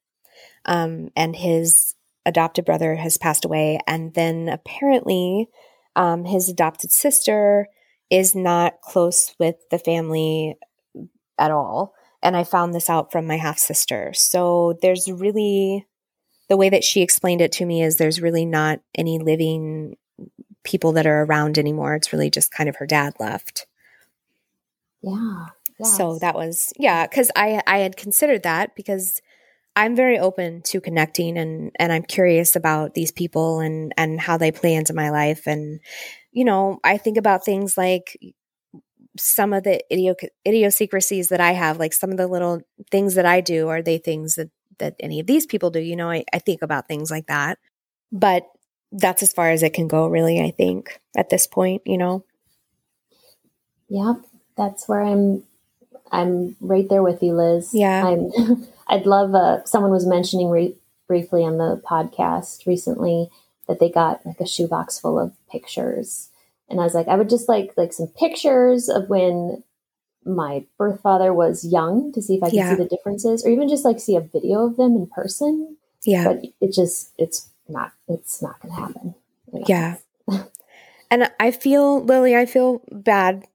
Um, 0.65 1.11
and 1.17 1.37
his 1.37 1.95
adopted 2.25 2.65
brother 2.65 2.97
has 2.97 3.17
passed 3.17 3.45
away. 3.45 3.81
And 3.87 4.15
then 4.15 4.49
apparently, 4.49 5.49
um, 5.97 6.25
his 6.25 6.49
adopted 6.49 6.93
sister 6.93 7.69
is 8.11 8.35
not 8.35 8.81
close 8.83 9.35
with 9.39 9.57
the 9.71 9.79
family 9.79 10.57
at 11.39 11.51
all. 11.51 11.95
And 12.23 12.37
I 12.37 12.45
found 12.45 12.75
this 12.75 12.91
out 12.91 13.13
from 13.13 13.27
my 13.27 13.37
half 13.37 13.59
sister. 13.59 14.13
So 14.13 14.79
there's 14.83 15.11
really, 15.11 15.87
the 16.49 16.57
way 16.57 16.69
that 16.69 16.85
she 16.85 17.03
explained 17.03 17.41
it 17.41 17.53
to 17.53 17.67
me 17.67 17.83
is 17.83 17.97
there's 17.97 18.21
really 18.21 18.45
not 18.45 18.81
any 18.95 19.19
living 19.19 19.97
people 20.65 20.93
that 20.93 21.07
are 21.07 21.23
around 21.23 21.59
anymore. 21.59 21.95
It's 21.95 22.13
really 22.13 22.31
just 22.31 22.51
kind 22.51 22.69
of 22.69 22.77
her 22.77 22.87
dad 22.87 23.15
left. 23.21 23.68
Yeah. 25.03 25.47
So 25.85 26.19
that 26.21 26.35
was 26.35 26.73
yeah, 26.77 27.07
because 27.07 27.31
I 27.37 27.63
I 27.67 27.79
had 27.79 27.97
considered 27.97 28.43
that 28.43 28.75
because 28.75 29.21
I'm 29.77 29.95
very 29.95 30.19
open 30.19 30.63
to 30.63 30.81
connecting 30.81 31.39
and 31.39 31.71
and 31.79 31.93
I'm 31.93 32.03
curious 32.03 32.57
about 32.57 32.95
these 32.95 33.13
people 33.13 33.61
and 33.61 33.93
and 33.97 34.21
how 34.21 34.37
they 34.37 34.51
play 34.51 34.75
into 34.75 34.93
my 34.93 35.11
life. 35.11 35.47
And 35.47 35.81
you 36.33 36.45
know 36.45 36.81
I 36.83 36.99
think 36.99 37.17
about 37.17 37.45
things 37.45 37.79
like 37.79 38.19
some 39.17 39.53
of 39.53 39.63
the 39.63 39.81
idiot 39.89 40.19
idiosyncrasies 40.47 41.29
that 41.29 41.41
I 41.41 41.53
have 41.53 41.79
like 41.79 41.93
some 41.93 42.11
of 42.11 42.17
the 42.17 42.27
little 42.27 42.61
things 42.91 43.15
that 43.15 43.27
I 43.27 43.41
do 43.41 43.69
are 43.69 43.83
they 43.83 43.99
things 43.99 44.35
that 44.35 44.51
that 44.79 44.97
any 45.01 45.21
of 45.21 45.27
these 45.27 45.47
people 45.47 45.71
do 45.71 45.81
you 45.81 45.95
know 45.95 46.11
I, 46.11 46.25
I 46.33 46.41
think 46.41 46.63
about 46.63 46.89
things 46.89 47.09
like 47.11 47.27
that. 47.29 47.59
But 48.11 48.45
that's 48.91 49.23
as 49.23 49.33
far 49.33 49.51
as 49.51 49.63
it 49.63 49.75
can 49.75 49.87
go 49.87 50.09
really 50.09 50.41
I 50.43 50.51
think 50.51 51.01
at 51.17 51.31
this 51.31 51.47
point 51.47 51.83
you 51.87 51.99
know? 51.99 52.25
Yeah 53.89 54.15
that's 54.59 54.87
where 54.89 55.01
I'm 55.03 55.45
I'm 56.11 56.57
right 56.61 56.89
there 56.89 57.03
with 57.03 57.23
you, 57.23 57.35
Liz. 57.35 57.71
Yeah. 57.75 58.07
I'm, 58.07 58.67
I'd 58.89 59.05
love, 59.07 59.35
uh, 59.35 59.63
someone 59.65 59.91
was 59.91 60.07
mentioning 60.07 60.49
re- 60.49 60.75
briefly 61.07 61.45
on 61.45 61.59
the 61.59 61.83
podcast 61.87 62.67
recently 62.67 63.29
that 63.67 63.79
they 63.79 63.91
got 63.91 64.25
like 64.25 64.41
a 64.41 64.47
shoebox 64.47 64.99
full 64.99 65.19
of 65.19 65.33
pictures. 65.51 66.31
And 66.71 66.81
I 66.81 66.85
was 66.85 66.95
like, 66.95 67.09
I 67.09 67.17
would 67.17 67.29
just 67.29 67.47
like, 67.49 67.73
like 67.77 67.93
some 67.93 68.07
pictures 68.07 68.89
of 68.89 69.11
when 69.11 69.63
my 70.25 70.65
birth 70.79 71.01
father 71.03 71.33
was 71.35 71.63
young 71.65 72.11
to 72.13 72.23
see 72.23 72.37
if 72.37 72.43
I 72.43 72.47
could 72.49 72.57
Yeah. 72.57 72.71
see 72.71 72.83
the 72.83 72.89
differences 72.89 73.45
or 73.45 73.51
even 73.51 73.69
just 73.69 73.85
like 73.85 74.01
see 74.01 74.17
a 74.17 74.21
video 74.21 74.65
of 74.65 74.77
them 74.77 74.97
in 74.97 75.07
person. 75.09 75.77
yeah 76.05 76.25
But 76.25 76.43
it 76.63 76.73
just, 76.73 77.11
it's 77.19 77.49
not, 77.69 77.93
it's 78.09 78.41
not 78.41 78.61
going 78.63 78.75
to 78.75 78.81
happen. 78.81 79.15
you 79.53 79.59
know? 79.61 79.65
Yeah. 79.69 79.97
and 81.11 81.31
I 81.39 81.51
feel 81.51 82.03
Lily, 82.03 82.35
I 82.35 82.47
feel 82.47 82.83
bad 82.91 83.47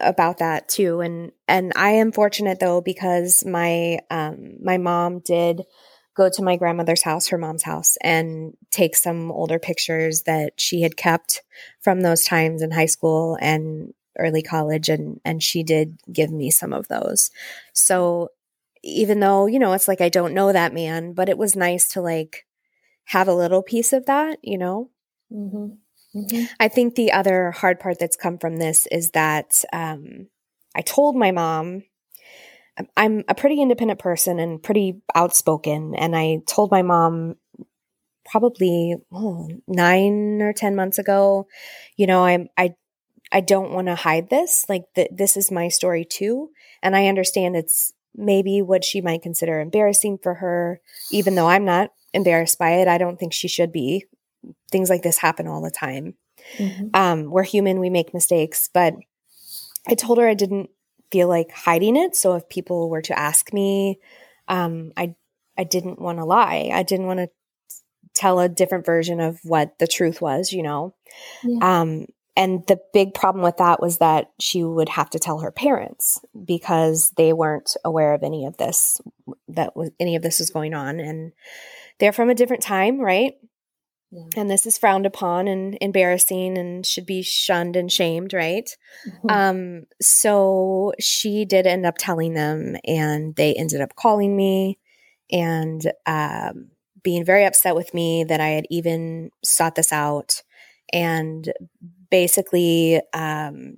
about 0.00 0.38
that 0.38 0.68
too. 0.68 1.00
And 1.00 1.32
and 1.46 1.72
I 1.76 1.90
am 1.92 2.12
fortunate 2.12 2.60
though 2.60 2.80
because 2.80 3.44
my 3.46 3.98
um 4.10 4.56
my 4.62 4.78
mom 4.78 5.20
did 5.20 5.62
go 6.14 6.28
to 6.28 6.42
my 6.42 6.56
grandmother's 6.56 7.02
house, 7.02 7.28
her 7.28 7.38
mom's 7.38 7.62
house, 7.62 7.96
and 8.02 8.54
take 8.70 8.96
some 8.96 9.30
older 9.30 9.58
pictures 9.58 10.22
that 10.22 10.52
she 10.60 10.82
had 10.82 10.96
kept 10.96 11.42
from 11.80 12.00
those 12.00 12.24
times 12.24 12.62
in 12.62 12.70
high 12.72 12.86
school 12.86 13.38
and 13.40 13.94
early 14.18 14.42
college 14.42 14.88
and 14.88 15.20
and 15.24 15.42
she 15.42 15.62
did 15.62 15.98
give 16.12 16.30
me 16.30 16.50
some 16.50 16.72
of 16.72 16.88
those. 16.88 17.30
So 17.72 18.30
even 18.82 19.20
though, 19.20 19.46
you 19.46 19.58
know, 19.58 19.72
it's 19.72 19.88
like 19.88 20.00
I 20.00 20.08
don't 20.08 20.34
know 20.34 20.52
that 20.52 20.74
man, 20.74 21.12
but 21.12 21.28
it 21.28 21.38
was 21.38 21.56
nice 21.56 21.88
to 21.90 22.00
like 22.00 22.46
have 23.06 23.28
a 23.28 23.34
little 23.34 23.62
piece 23.62 23.92
of 23.92 24.06
that, 24.06 24.38
you 24.42 24.58
know? 24.58 24.90
Mhm. 25.32 25.78
Mhm. 26.14 26.48
I 26.58 26.68
think 26.68 26.94
the 26.94 27.12
other 27.12 27.50
hard 27.52 27.80
part 27.80 27.98
that's 27.98 28.16
come 28.16 28.38
from 28.38 28.56
this 28.56 28.86
is 28.90 29.10
that 29.10 29.62
um, 29.72 30.28
I 30.74 30.80
told 30.82 31.16
my 31.16 31.30
mom 31.30 31.84
I'm- 32.78 32.88
I'm 32.96 33.24
a 33.28 33.34
pretty 33.34 33.60
independent 33.60 33.98
person 34.00 34.38
and 34.38 34.62
pretty 34.62 35.00
outspoken, 35.14 35.94
and 35.96 36.16
I 36.16 36.40
told 36.46 36.70
my 36.70 36.82
mom 36.82 37.36
probably 38.26 38.96
oh, 39.12 39.48
nine 39.68 40.42
or 40.42 40.52
ten 40.52 40.76
months 40.76 40.98
ago, 40.98 41.46
you 41.96 42.06
know, 42.06 42.24
I'm 42.24 42.48
I 42.58 42.74
I 43.32 43.40
don't 43.40 43.72
want 43.72 43.88
to 43.88 43.96
hide 43.96 44.30
this. 44.30 44.66
Like 44.68 44.84
th- 44.96 45.10
this 45.12 45.36
is 45.36 45.50
my 45.50 45.68
story 45.68 46.04
too, 46.04 46.50
and 46.82 46.96
I 46.96 47.08
understand 47.08 47.56
it's 47.56 47.92
maybe 48.16 48.62
what 48.62 48.84
she 48.84 49.00
might 49.02 49.22
consider 49.22 49.60
embarrassing 49.60 50.18
for 50.22 50.34
her, 50.36 50.80
even 51.12 51.34
though 51.36 51.48
I'm 51.48 51.64
not 51.64 51.90
embarrassed 52.14 52.58
by 52.58 52.72
it. 52.74 52.88
I 52.88 52.98
don't 52.98 53.18
think 53.18 53.32
she 53.34 53.48
should 53.48 53.72
be. 53.72 54.06
Things 54.70 54.90
like 54.90 55.02
this 55.02 55.18
happen 55.18 55.46
all 55.46 55.60
the 55.62 55.70
time 55.70 56.14
Mhm. 56.58 56.90
um, 56.94 57.30
we're 57.30 57.42
human, 57.42 57.80
we 57.80 57.90
make 57.90 58.14
mistakes. 58.14 58.70
But 58.72 58.94
I 59.88 59.94
told 59.94 60.18
her 60.18 60.28
I 60.28 60.34
didn't 60.34 60.70
feel 61.10 61.28
like 61.28 61.50
hiding 61.50 61.96
it. 61.96 62.14
So 62.14 62.34
if 62.36 62.48
people 62.48 62.88
were 62.88 63.02
to 63.02 63.18
ask 63.18 63.52
me, 63.52 63.98
um, 64.46 64.92
I 64.96 65.14
I 65.56 65.64
didn't 65.64 66.00
want 66.00 66.18
to 66.18 66.24
lie. 66.24 66.70
I 66.72 66.84
didn't 66.84 67.06
want 67.06 67.18
to 67.18 67.28
tell 68.14 68.38
a 68.38 68.48
different 68.48 68.86
version 68.86 69.20
of 69.20 69.40
what 69.42 69.78
the 69.78 69.86
truth 69.88 70.20
was, 70.22 70.52
you 70.52 70.62
know. 70.62 70.94
Yeah. 71.42 71.80
Um, 71.80 72.06
and 72.36 72.64
the 72.68 72.78
big 72.92 73.14
problem 73.14 73.42
with 73.42 73.56
that 73.56 73.80
was 73.80 73.98
that 73.98 74.30
she 74.38 74.62
would 74.62 74.88
have 74.90 75.10
to 75.10 75.18
tell 75.18 75.40
her 75.40 75.50
parents 75.50 76.20
because 76.44 77.10
they 77.16 77.32
weren't 77.32 77.76
aware 77.84 78.14
of 78.14 78.22
any 78.22 78.46
of 78.46 78.56
this 78.56 79.00
that 79.48 79.74
was 79.76 79.90
any 79.98 80.14
of 80.14 80.22
this 80.22 80.38
was 80.38 80.50
going 80.50 80.74
on 80.74 81.00
and 81.00 81.32
they're 81.98 82.12
from 82.12 82.30
a 82.30 82.34
different 82.34 82.62
time, 82.62 83.00
right? 83.00 83.34
Yeah. 84.10 84.24
and 84.36 84.50
this 84.50 84.64
is 84.66 84.78
frowned 84.78 85.04
upon 85.06 85.48
and 85.48 85.76
embarrassing 85.80 86.56
and 86.56 86.86
should 86.86 87.04
be 87.04 87.22
shunned 87.22 87.76
and 87.76 87.92
shamed, 87.92 88.32
right? 88.32 88.74
Mhm. 89.06 89.30
Um, 89.30 89.86
so 90.00 90.92
she 90.98 91.44
did 91.44 91.66
end 91.66 91.84
up 91.84 91.96
telling 91.98 92.34
them, 92.34 92.76
and 92.84 93.34
they 93.36 93.54
ended 93.54 93.80
up 93.80 93.96
calling 93.96 94.34
me 94.36 94.78
and 95.30 95.92
um, 96.06 96.68
being 97.02 97.24
very 97.24 97.44
upset 97.44 97.74
with 97.74 97.92
me 97.92 98.24
that 98.24 98.40
I 98.40 98.48
had 98.48 98.66
even 98.70 99.30
sought 99.44 99.74
this 99.74 99.92
out 99.92 100.42
and 100.92 101.52
basically 102.10 103.00
um, 103.12 103.76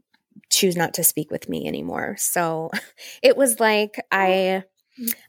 choose 0.48 0.76
not 0.76 0.94
to 0.94 1.04
speak 1.04 1.30
with 1.30 1.48
me 1.48 1.66
anymore. 1.66 2.16
So 2.18 2.70
it 3.22 3.36
was 3.36 3.58
like 3.60 4.00
I. 4.12 4.64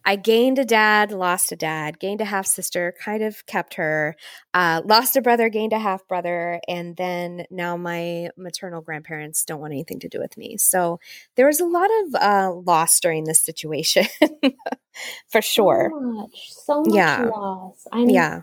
I 0.05 0.15
gained 0.15 0.59
a 0.59 0.65
dad, 0.65 1.11
lost 1.11 1.51
a 1.51 1.55
dad, 1.55 1.99
gained 1.99 2.21
a 2.21 2.25
half 2.25 2.45
sister, 2.47 2.93
kind 2.99 3.23
of 3.23 3.45
kept 3.45 3.75
her, 3.75 4.15
uh, 4.53 4.81
lost 4.85 5.15
a 5.15 5.21
brother, 5.21 5.49
gained 5.49 5.73
a 5.73 5.79
half 5.79 6.07
brother, 6.07 6.59
and 6.67 6.95
then 6.97 7.45
now 7.49 7.77
my 7.77 8.29
maternal 8.37 8.81
grandparents 8.81 9.45
don't 9.45 9.59
want 9.61 9.73
anything 9.73 9.99
to 9.99 10.09
do 10.09 10.19
with 10.19 10.37
me. 10.37 10.57
So 10.57 10.99
there 11.35 11.47
was 11.47 11.59
a 11.59 11.65
lot 11.65 11.89
of 12.03 12.15
uh, 12.15 12.51
loss 12.53 12.99
during 12.99 13.25
this 13.25 13.39
situation, 13.41 14.05
for 15.29 15.41
sure. 15.41 15.91
So 15.91 15.99
much, 16.01 16.51
so 16.51 16.81
much 16.83 16.95
Yeah. 16.95 17.25
loss. 17.29 17.87
I'm, 17.91 18.09
Yeah, 18.09 18.41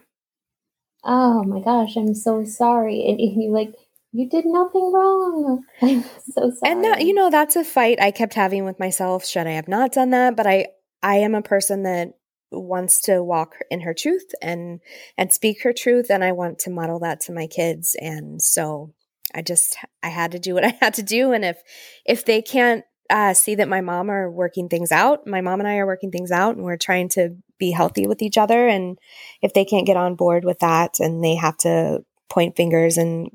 Oh 1.04 1.42
my 1.44 1.60
gosh, 1.60 1.96
I'm 1.96 2.14
so 2.14 2.44
sorry. 2.44 3.04
And 3.08 3.20
you 3.42 3.50
like, 3.50 3.72
you 4.12 4.28
did 4.28 4.44
nothing 4.46 4.92
wrong. 4.92 5.64
I'm 5.82 6.02
so 6.02 6.50
sorry. 6.50 6.72
and 6.72 6.84
that 6.84 7.04
you 7.04 7.14
know 7.14 7.30
that's 7.30 7.56
a 7.56 7.64
fight 7.64 8.00
I 8.00 8.10
kept 8.10 8.34
having 8.34 8.64
with 8.64 8.78
myself. 8.78 9.24
Should 9.24 9.46
I 9.46 9.52
have 9.52 9.68
not 9.68 9.92
done 9.92 10.10
that? 10.10 10.36
But 10.36 10.46
I 10.46 10.66
I 11.02 11.16
am 11.16 11.34
a 11.34 11.42
person 11.42 11.84
that 11.84 12.14
wants 12.50 13.02
to 13.02 13.22
walk 13.22 13.56
in 13.70 13.80
her 13.80 13.94
truth 13.94 14.34
and 14.40 14.80
and 15.16 15.32
speak 15.32 15.62
her 15.62 15.72
truth, 15.72 16.10
and 16.10 16.24
I 16.24 16.32
want 16.32 16.58
to 16.60 16.70
model 16.70 16.98
that 17.00 17.20
to 17.22 17.32
my 17.32 17.46
kids. 17.46 17.96
And 18.00 18.40
so 18.40 18.94
I 19.34 19.42
just 19.42 19.76
I 20.02 20.08
had 20.08 20.32
to 20.32 20.38
do 20.38 20.54
what 20.54 20.64
I 20.66 20.76
had 20.80 20.94
to 20.94 21.02
do. 21.02 21.32
And 21.32 21.44
if 21.44 21.58
if 22.04 22.24
they 22.24 22.42
can't 22.42 22.84
uh, 23.10 23.34
see 23.34 23.54
that 23.54 23.68
my 23.68 23.80
mom 23.80 24.10
are 24.10 24.30
working 24.30 24.68
things 24.68 24.92
out, 24.92 25.26
my 25.26 25.40
mom 25.40 25.60
and 25.60 25.68
I 25.68 25.76
are 25.76 25.86
working 25.86 26.10
things 26.10 26.30
out, 26.30 26.56
and 26.56 26.64
we're 26.64 26.76
trying 26.76 27.08
to 27.10 27.36
be 27.58 27.70
healthy 27.70 28.06
with 28.06 28.22
each 28.22 28.38
other. 28.38 28.68
And 28.68 28.98
if 29.42 29.52
they 29.54 29.64
can't 29.64 29.86
get 29.86 29.96
on 29.96 30.14
board 30.14 30.44
with 30.44 30.58
that, 30.60 31.00
and 31.00 31.24
they 31.24 31.34
have 31.34 31.56
to 31.58 32.04
point 32.28 32.56
fingers 32.56 32.98
and 32.98 33.30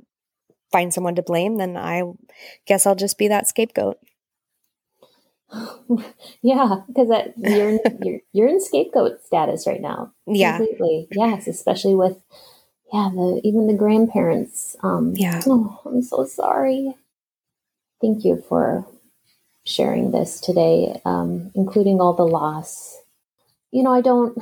find 0.71 0.93
someone 0.93 1.15
to 1.15 1.23
blame, 1.23 1.57
then 1.57 1.77
I 1.77 2.03
guess 2.65 2.85
I'll 2.85 2.95
just 2.95 3.17
be 3.17 3.27
that 3.27 3.47
scapegoat. 3.47 3.97
Yeah, 6.41 6.81
because 6.87 7.09
that 7.09 7.33
you're 7.37 7.69
in, 7.69 7.79
you're 8.03 8.19
you're 8.33 8.47
in 8.47 8.61
scapegoat 8.61 9.23
status 9.25 9.67
right 9.67 9.81
now. 9.81 10.11
Yeah. 10.27 10.57
completely. 10.57 11.07
Yes, 11.11 11.47
especially 11.47 11.95
with 11.95 12.17
yeah 12.93 13.09
the 13.13 13.41
even 13.43 13.67
the 13.67 13.73
grandparents. 13.73 14.75
Um, 14.83 15.13
Yeah. 15.15 15.41
Oh, 15.47 15.79
I'm 15.85 16.01
so 16.01 16.25
sorry. 16.25 16.95
Thank 18.01 18.25
you 18.25 18.43
for 18.49 18.85
sharing 19.65 20.11
this 20.11 20.39
today, 20.41 20.99
um, 21.05 21.51
including 21.55 22.01
all 22.01 22.13
the 22.13 22.27
loss. 22.27 23.01
You 23.71 23.83
know, 23.83 23.93
I 23.93 24.01
don't. 24.01 24.37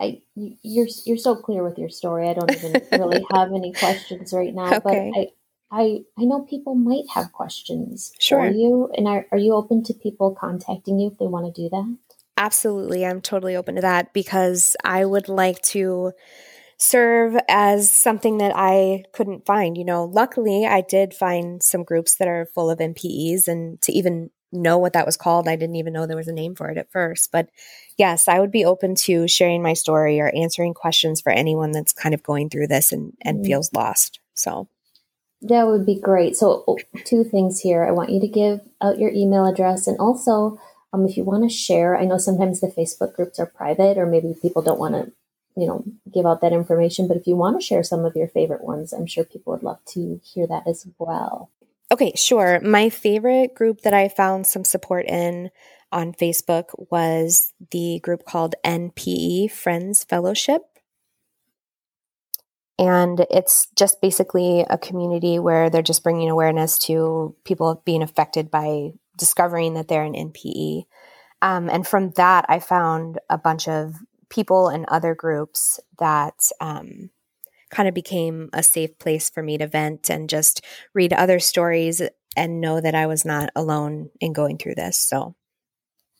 I 0.00 0.22
you- 0.34 0.56
you're 0.62 0.88
you're 1.04 1.16
so 1.18 1.34
clear 1.36 1.62
with 1.62 1.78
your 1.78 1.90
story. 1.90 2.28
I 2.28 2.34
don't 2.34 2.50
even 2.50 2.80
really 2.92 3.24
have 3.32 3.52
any 3.52 3.72
questions 3.72 4.32
right 4.32 4.54
now. 4.54 4.76
Okay. 4.78 5.10
But 5.14 5.20
I 5.20 5.26
I 5.72 6.04
I 6.18 6.24
know 6.24 6.42
people 6.42 6.74
might 6.74 7.08
have 7.14 7.32
questions 7.32 8.12
Sure. 8.18 8.38
for 8.38 8.50
you, 8.50 8.90
and 8.96 9.08
are 9.08 9.26
are 9.32 9.38
you 9.38 9.54
open 9.54 9.82
to 9.84 9.94
people 9.94 10.34
contacting 10.34 10.98
you 10.98 11.10
if 11.10 11.18
they 11.18 11.26
want 11.26 11.52
to 11.52 11.62
do 11.62 11.68
that? 11.70 11.96
Absolutely. 12.36 13.04
I'm 13.04 13.20
totally 13.20 13.56
open 13.56 13.74
to 13.76 13.80
that 13.80 14.12
because 14.12 14.76
I 14.84 15.04
would 15.04 15.28
like 15.28 15.60
to 15.62 16.12
serve 16.78 17.36
as 17.48 17.92
something 17.92 18.38
that 18.38 18.52
I 18.54 19.04
couldn't 19.12 19.46
find. 19.46 19.76
You 19.78 19.84
know, 19.84 20.04
luckily 20.04 20.66
I 20.66 20.80
did 20.80 21.14
find 21.14 21.62
some 21.62 21.84
groups 21.84 22.16
that 22.16 22.28
are 22.28 22.46
full 22.54 22.70
of 22.70 22.78
NPEs 22.80 23.48
and 23.48 23.80
to 23.82 23.92
even 23.92 24.30
know 24.52 24.78
what 24.78 24.92
that 24.92 25.06
was 25.06 25.16
called, 25.16 25.48
I 25.48 25.56
didn't 25.56 25.76
even 25.76 25.92
know 25.92 26.06
there 26.06 26.16
was 26.16 26.28
a 26.28 26.32
name 26.32 26.54
for 26.54 26.68
it 26.68 26.76
at 26.78 26.90
first. 26.92 27.32
But 27.32 27.48
yes, 27.96 28.28
I 28.28 28.38
would 28.38 28.50
be 28.50 28.64
open 28.64 28.94
to 28.96 29.26
sharing 29.26 29.62
my 29.62 29.72
story 29.72 30.20
or 30.20 30.30
answering 30.34 30.74
questions 30.74 31.20
for 31.20 31.32
anyone 31.32 31.72
that's 31.72 31.92
kind 31.92 32.14
of 32.14 32.22
going 32.22 32.50
through 32.50 32.66
this 32.68 32.92
and, 32.92 33.14
and 33.22 33.40
Mm. 33.40 33.46
feels 33.46 33.72
lost. 33.72 34.20
So, 34.34 34.68
That 35.42 35.66
would 35.66 35.84
be 35.84 35.98
great. 35.98 36.36
So, 36.36 36.64
oh, 36.66 36.78
two 37.04 37.24
things 37.24 37.60
here. 37.60 37.84
I 37.84 37.90
want 37.90 38.10
you 38.10 38.20
to 38.20 38.28
give 38.28 38.60
out 38.80 38.98
your 38.98 39.10
email 39.10 39.46
address 39.46 39.86
and 39.86 39.98
also 39.98 40.58
um, 40.92 41.06
if 41.06 41.16
you 41.16 41.24
want 41.24 41.42
to 41.42 41.48
share, 41.48 41.96
I 41.96 42.04
know 42.04 42.18
sometimes 42.18 42.60
the 42.60 42.68
Facebook 42.68 43.14
groups 43.14 43.38
are 43.38 43.46
private 43.46 43.98
or 43.98 44.06
maybe 44.06 44.34
people 44.40 44.62
don't 44.62 44.78
want 44.78 44.94
to 44.94 45.12
you 45.56 45.66
know, 45.66 45.84
give 46.12 46.26
out 46.26 46.40
that 46.40 46.52
information. 46.52 47.08
But 47.08 47.16
if 47.16 47.26
you 47.26 47.36
want 47.36 47.60
to 47.60 47.66
share 47.66 47.82
some 47.82 48.04
of 48.04 48.16
your 48.16 48.28
favorite 48.28 48.64
ones, 48.64 48.92
I'm 48.92 49.06
sure 49.06 49.24
people 49.24 49.52
would 49.52 49.62
love 49.62 49.78
to 49.88 50.20
hear 50.24 50.46
that 50.46 50.66
as 50.66 50.86
well. 50.98 51.50
Okay, 51.90 52.12
sure. 52.16 52.60
My 52.60 52.88
favorite 52.88 53.54
group 53.54 53.82
that 53.82 53.92
I 53.92 54.08
found 54.08 54.46
some 54.46 54.64
support 54.64 55.06
in 55.06 55.50
on 55.90 56.14
Facebook 56.14 56.70
was 56.90 57.52
the 57.70 58.00
group 58.02 58.24
called 58.24 58.54
NPE 58.64 59.50
Friends 59.50 60.04
Fellowship. 60.04 60.62
And 62.78 63.26
it's 63.30 63.68
just 63.76 64.00
basically 64.00 64.64
a 64.68 64.78
community 64.78 65.38
where 65.38 65.70
they're 65.70 65.82
just 65.82 66.02
bringing 66.02 66.30
awareness 66.30 66.78
to 66.86 67.36
people 67.44 67.82
being 67.84 68.02
affected 68.02 68.50
by 68.50 68.92
discovering 69.16 69.74
that 69.74 69.88
they're 69.88 70.02
an 70.02 70.14
NPE. 70.14 70.84
Um, 71.42 71.68
and 71.68 71.86
from 71.86 72.10
that, 72.12 72.46
I 72.48 72.58
found 72.60 73.18
a 73.28 73.36
bunch 73.36 73.68
of 73.68 73.94
people 74.30 74.68
and 74.68 74.86
other 74.88 75.14
groups 75.14 75.78
that 75.98 76.34
um, 76.60 77.10
kind 77.70 77.88
of 77.88 77.94
became 77.94 78.48
a 78.52 78.62
safe 78.62 78.98
place 78.98 79.28
for 79.28 79.42
me 79.42 79.58
to 79.58 79.66
vent 79.66 80.08
and 80.08 80.28
just 80.28 80.64
read 80.94 81.12
other 81.12 81.38
stories 81.38 82.00
and 82.36 82.60
know 82.60 82.80
that 82.80 82.94
I 82.94 83.06
was 83.06 83.24
not 83.24 83.50
alone 83.54 84.10
in 84.20 84.32
going 84.32 84.58
through 84.58 84.76
this. 84.76 84.96
So 84.96 85.34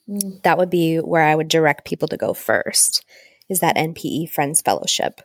mm. 0.09 0.42
that 0.42 0.59
would 0.59 0.70
be 0.70 0.98
where 0.98 1.24
I 1.24 1.34
would 1.34 1.48
direct 1.48 1.86
people 1.86 2.09
to 2.09 2.16
go 2.16 2.34
first 2.34 3.05
is 3.48 3.61
that 3.61 3.76
NPE 3.76 4.30
Friends 4.30 4.61
Fellowship. 4.61 5.20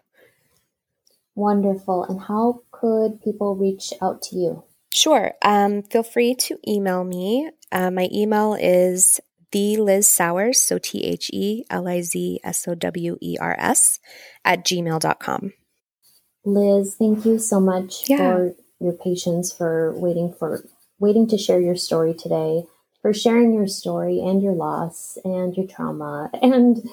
Wonderful. 1.38 2.04
And 2.06 2.20
how 2.20 2.64
could 2.72 3.22
people 3.22 3.56
reach 3.56 3.94
out 4.02 4.24
to 4.24 4.36
you? 4.36 4.64
Sure. 4.92 5.34
Um, 5.44 5.84
feel 5.84 6.02
free 6.02 6.34
to 6.34 6.58
email 6.68 7.04
me. 7.04 7.52
Uh, 7.72 7.92
my 7.92 8.10
email 8.12 8.56
is 8.60 9.20
the 9.52 9.78
Liz 9.78 10.10
Sowers, 10.10 10.60
so 10.60 10.80
T 10.80 11.04
H 11.04 11.30
E 11.32 11.64
L 11.70 11.88
I 11.88 12.02
Z 12.02 12.40
S 12.44 12.68
O 12.68 12.74
W 12.74 13.18
E 13.22 13.38
R 13.40 13.56
S, 13.60 14.00
at 14.44 14.66
gmail.com. 14.66 15.54
Liz, 16.44 16.96
thank 16.98 17.24
you 17.24 17.38
so 17.38 17.60
much 17.60 18.10
yeah. 18.10 18.18
for 18.18 18.56
your 18.80 18.94
patience, 18.94 19.54
for 19.54 19.94
waiting 19.96 20.34
for 20.34 20.66
waiting 21.00 21.28
to 21.28 21.38
share 21.38 21.62
your 21.62 21.76
story 21.76 22.16
today, 22.16 22.64
for 23.04 23.14
sharing 23.14 23.54
your 23.54 23.68
story 23.68 24.20
and 24.20 24.42
your 24.42 24.54
loss 24.54 25.20
and 25.24 25.56
your 25.56 25.68
trauma 25.68 26.32
and 26.42 26.90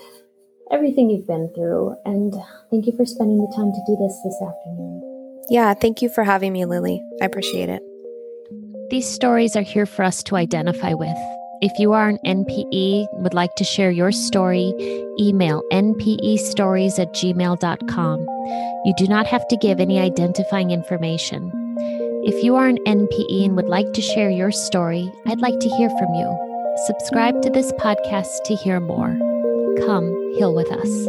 everything 0.71 1.11
you've 1.11 1.27
been 1.27 1.51
through. 1.55 1.97
And 2.05 2.35
thank 2.71 2.87
you 2.87 2.97
for 2.97 3.07
spending 3.07 3.39
the 3.39 3.53
time 3.55 3.73
to 3.73 3.81
do 3.87 3.97
this 4.01 4.19
this 4.25 4.41
afternoon. 4.43 5.41
Yeah, 5.51 5.75
thank 5.75 6.03
you 6.03 6.09
for 6.09 6.25
having 6.25 6.53
me, 6.53 6.65
Lily. 6.65 7.03
I 7.21 7.27
appreciate 7.27 7.69
it. 7.69 7.83
These 8.91 9.09
stories 9.09 9.57
are 9.57 9.63
here 9.63 9.87
for 9.87 10.03
us 10.03 10.23
to 10.25 10.37
identify 10.37 10.95
with. 10.95 11.17
If 11.61 11.79
you 11.79 11.93
are 11.93 12.09
an 12.09 12.19
NPE 12.27 13.07
and 13.13 13.23
would 13.23 13.33
like 13.33 13.55
to 13.57 13.65
share 13.65 13.91
your 13.91 14.13
story, 14.13 14.75
email 15.19 15.63
npestories 15.73 16.99
at 16.99 17.15
gmail.com. 17.15 18.21
You 18.85 18.95
do 18.99 19.07
not 19.07 19.27
have 19.27 19.47
to 19.49 19.57
give 19.57 19.81
any 19.81 19.99
identifying 19.99 20.71
information. 20.71 21.51
If 22.27 22.43
you 22.45 22.57
are 22.57 22.67
an 22.67 22.79
NPE 22.87 23.47
and 23.47 23.57
would 23.57 23.69
like 23.69 23.93
to 23.95 24.03
share 24.03 24.31
your 24.31 24.51
story, 24.51 25.11
I'd 25.27 25.41
like 25.41 25.59
to 25.61 25.69
hear 25.71 25.89
from 25.91 26.15
you. 26.15 26.75
Subscribe 26.87 27.41
to 27.43 27.51
this 27.51 27.73
podcast 27.73 28.43
to 28.45 28.57
hear 28.57 28.81
more. 28.81 29.24
Come 29.81 30.13
heal 30.35 30.55
with 30.55 30.71
us. 30.71 31.05